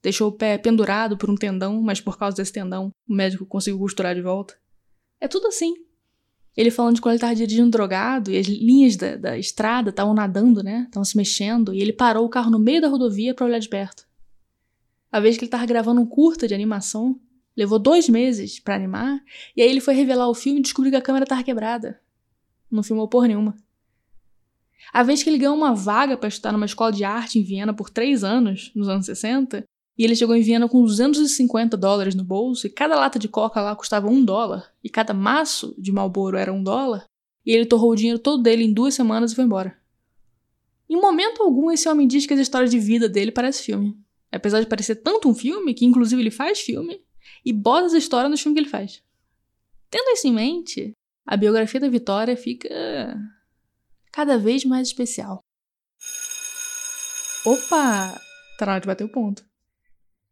Deixou 0.02 0.28
o 0.28 0.32
pé 0.32 0.56
pendurado 0.58 1.16
por 1.16 1.30
um 1.30 1.34
tendão, 1.34 1.80
mas 1.82 2.00
por 2.00 2.16
causa 2.16 2.36
desse 2.36 2.52
tendão, 2.52 2.90
o 3.08 3.14
médico 3.14 3.44
conseguiu 3.44 3.78
costurar 3.78 4.14
de 4.14 4.22
volta. 4.22 4.56
É 5.20 5.26
tudo 5.26 5.48
assim. 5.48 5.74
Ele 6.56 6.70
falando 6.70 6.94
de 6.94 7.00
quando 7.00 7.12
ele 7.12 7.18
estava 7.18 7.34
dirigindo 7.34 7.70
drogado 7.70 8.30
e 8.30 8.38
as 8.38 8.46
linhas 8.46 8.96
da, 8.96 9.16
da 9.16 9.38
estrada 9.38 9.90
estavam 9.90 10.14
nadando, 10.14 10.62
né? 10.62 10.84
Estavam 10.86 11.04
se 11.04 11.16
mexendo, 11.16 11.74
e 11.74 11.80
ele 11.80 11.92
parou 11.92 12.24
o 12.24 12.30
carro 12.30 12.50
no 12.50 12.58
meio 12.58 12.80
da 12.80 12.88
rodovia 12.88 13.34
para 13.34 13.44
olhar 13.44 13.58
de 13.58 13.68
perto. 13.68 14.06
A 15.12 15.20
vez 15.20 15.36
que 15.36 15.44
ele 15.44 15.48
estava 15.48 15.66
gravando 15.66 16.00
um 16.00 16.06
curta 16.06 16.48
de 16.48 16.54
animação, 16.54 17.20
levou 17.54 17.78
dois 17.78 18.08
meses 18.08 18.58
para 18.58 18.74
animar, 18.74 19.20
e 19.54 19.60
aí 19.60 19.68
ele 19.68 19.80
foi 19.80 19.94
revelar 19.94 20.28
o 20.28 20.34
filme 20.34 20.60
e 20.60 20.62
descobriu 20.62 20.90
que 20.90 20.96
a 20.96 21.02
câmera 21.02 21.24
estava 21.24 21.42
quebrada. 21.42 22.00
Não 22.70 22.82
filmou 22.82 23.06
porra 23.08 23.28
nenhuma. 23.28 23.54
A 24.92 25.02
vez 25.02 25.22
que 25.22 25.28
ele 25.28 25.38
ganhou 25.38 25.56
uma 25.56 25.74
vaga 25.74 26.16
para 26.16 26.28
estudar 26.28 26.52
numa 26.52 26.66
escola 26.66 26.92
de 26.92 27.04
arte 27.04 27.38
em 27.38 27.42
Viena 27.42 27.74
por 27.74 27.90
três 27.90 28.24
anos, 28.24 28.72
nos 28.74 28.88
anos 28.88 29.06
60, 29.06 29.64
e 29.98 30.04
ele 30.04 30.14
chegou 30.14 30.34
em 30.36 30.42
Viena 30.42 30.68
com 30.68 30.82
250 30.82 31.76
dólares 31.76 32.14
no 32.14 32.24
bolso, 32.24 32.66
e 32.66 32.70
cada 32.70 32.96
lata 32.96 33.18
de 33.18 33.28
coca 33.28 33.60
lá 33.60 33.74
custava 33.74 34.08
um 34.08 34.24
dólar, 34.24 34.72
e 34.84 34.90
cada 34.90 35.14
maço 35.14 35.74
de 35.78 35.90
Marlboro 35.90 36.36
era 36.36 36.52
um 36.52 36.62
dólar, 36.62 37.04
e 37.44 37.52
ele 37.52 37.64
torrou 37.64 37.92
o 37.92 37.96
dinheiro 37.96 38.18
todo 38.18 38.42
dele 38.42 38.64
em 38.64 38.72
duas 38.72 38.94
semanas 38.94 39.32
e 39.32 39.34
foi 39.34 39.44
embora. 39.44 39.78
Em 40.88 41.00
momento 41.00 41.42
algum, 41.42 41.70
esse 41.70 41.88
homem 41.88 42.06
diz 42.06 42.26
que 42.26 42.34
as 42.34 42.40
histórias 42.40 42.70
de 42.70 42.78
vida 42.78 43.08
dele 43.08 43.32
parecem 43.32 43.64
filme. 43.64 43.98
Apesar 44.30 44.60
de 44.60 44.66
parecer 44.66 44.96
tanto 44.96 45.28
um 45.28 45.34
filme, 45.34 45.74
que 45.74 45.84
inclusive 45.84 46.20
ele 46.20 46.30
faz 46.30 46.60
filme, 46.60 47.00
e 47.44 47.52
bota 47.52 47.86
essa 47.86 47.98
história 47.98 48.28
nos 48.28 48.40
filmes 48.40 48.56
que 48.56 48.64
ele 48.64 48.70
faz. 48.70 49.02
Tendo 49.90 50.10
isso 50.10 50.26
em 50.26 50.32
mente, 50.32 50.92
a 51.24 51.36
biografia 51.36 51.80
da 51.80 51.88
Vitória 51.88 52.36
fica 52.36 52.68
cada 54.12 54.38
vez 54.38 54.64
mais 54.64 54.88
especial. 54.88 55.40
Opa! 57.44 58.20
Tá 58.58 58.66
na 58.66 58.72
hora 58.72 58.80
de 58.80 58.86
bater 58.86 59.04
o 59.04 59.08
ponto. 59.08 59.44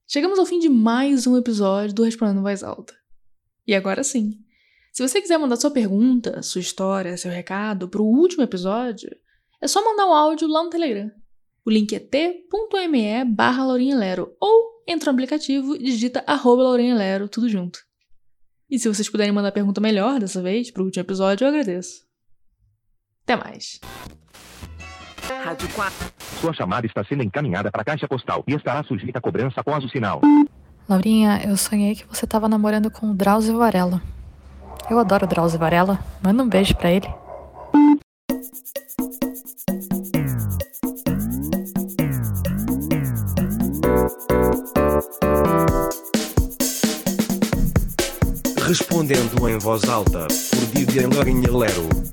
Chegamos 0.06 0.38
ao 0.38 0.44
fim 0.44 0.58
de 0.58 0.68
mais 0.68 1.26
um 1.26 1.36
episódio 1.36 1.94
do 1.94 2.02
Respondendo 2.02 2.42
Voz 2.42 2.62
Alta. 2.62 2.94
E 3.66 3.74
agora 3.74 4.04
sim, 4.04 4.38
se 4.92 5.02
você 5.02 5.20
quiser 5.20 5.38
mandar 5.38 5.56
sua 5.56 5.70
pergunta, 5.70 6.42
sua 6.42 6.60
história, 6.60 7.16
seu 7.16 7.30
recado 7.30 7.88
pro 7.88 8.04
último 8.04 8.42
episódio, 8.42 9.10
é 9.62 9.66
só 9.66 9.82
mandar 9.82 10.06
um 10.06 10.12
áudio 10.12 10.46
lá 10.46 10.62
no 10.62 10.68
Telegram. 10.68 11.10
O 11.64 11.70
link 11.70 11.94
é 11.94 11.98
t.me 11.98 13.24
barra 13.24 13.64
Lero 13.72 14.36
ou 14.38 14.84
entra 14.86 15.10
no 15.10 15.16
aplicativo 15.16 15.74
e 15.74 15.82
digita 15.82 16.22
arroba 16.26 16.70
Lero, 16.72 17.26
tudo 17.26 17.48
junto. 17.48 17.78
E 18.68 18.78
se 18.78 18.88
vocês 18.88 19.08
puderem 19.08 19.32
mandar 19.32 19.52
pergunta 19.52 19.80
melhor 19.80 20.20
dessa 20.20 20.42
vez, 20.42 20.70
pro 20.70 20.84
último 20.84 21.00
episódio, 21.00 21.46
eu 21.46 21.48
agradeço. 21.48 22.04
Até 23.22 23.36
mais. 23.36 23.80
Rádio 25.42 25.68
4. 25.74 26.23
Sua 26.44 26.52
chamada 26.52 26.86
está 26.86 27.02
sendo 27.02 27.22
encaminhada 27.22 27.70
para 27.70 27.80
a 27.80 27.84
caixa 27.86 28.06
postal 28.06 28.44
e 28.46 28.52
estará 28.52 28.84
sujeita 28.84 29.18
a 29.18 29.22
cobrança 29.22 29.62
após 29.62 29.82
o 29.82 29.88
sinal. 29.88 30.20
Laurinha, 30.86 31.40
eu 31.42 31.56
sonhei 31.56 31.94
que 31.94 32.04
você 32.06 32.26
estava 32.26 32.46
namorando 32.46 32.90
com 32.90 33.10
o 33.10 33.14
Drauzio 33.14 33.56
Varela. 33.56 34.02
Eu 34.90 34.98
adoro 34.98 35.24
o 35.24 35.26
Drauzio 35.26 35.58
Varela. 35.58 35.98
Manda 36.22 36.42
um 36.42 36.46
beijo 36.46 36.76
para 36.76 36.90
ele. 36.90 37.08
Respondendo 48.66 49.48
em 49.48 49.58
voz 49.58 49.88
alta, 49.88 50.28
por 50.50 50.64
Vivian 50.74 51.08
Lorinha 51.08 51.50
Lero. 51.50 52.03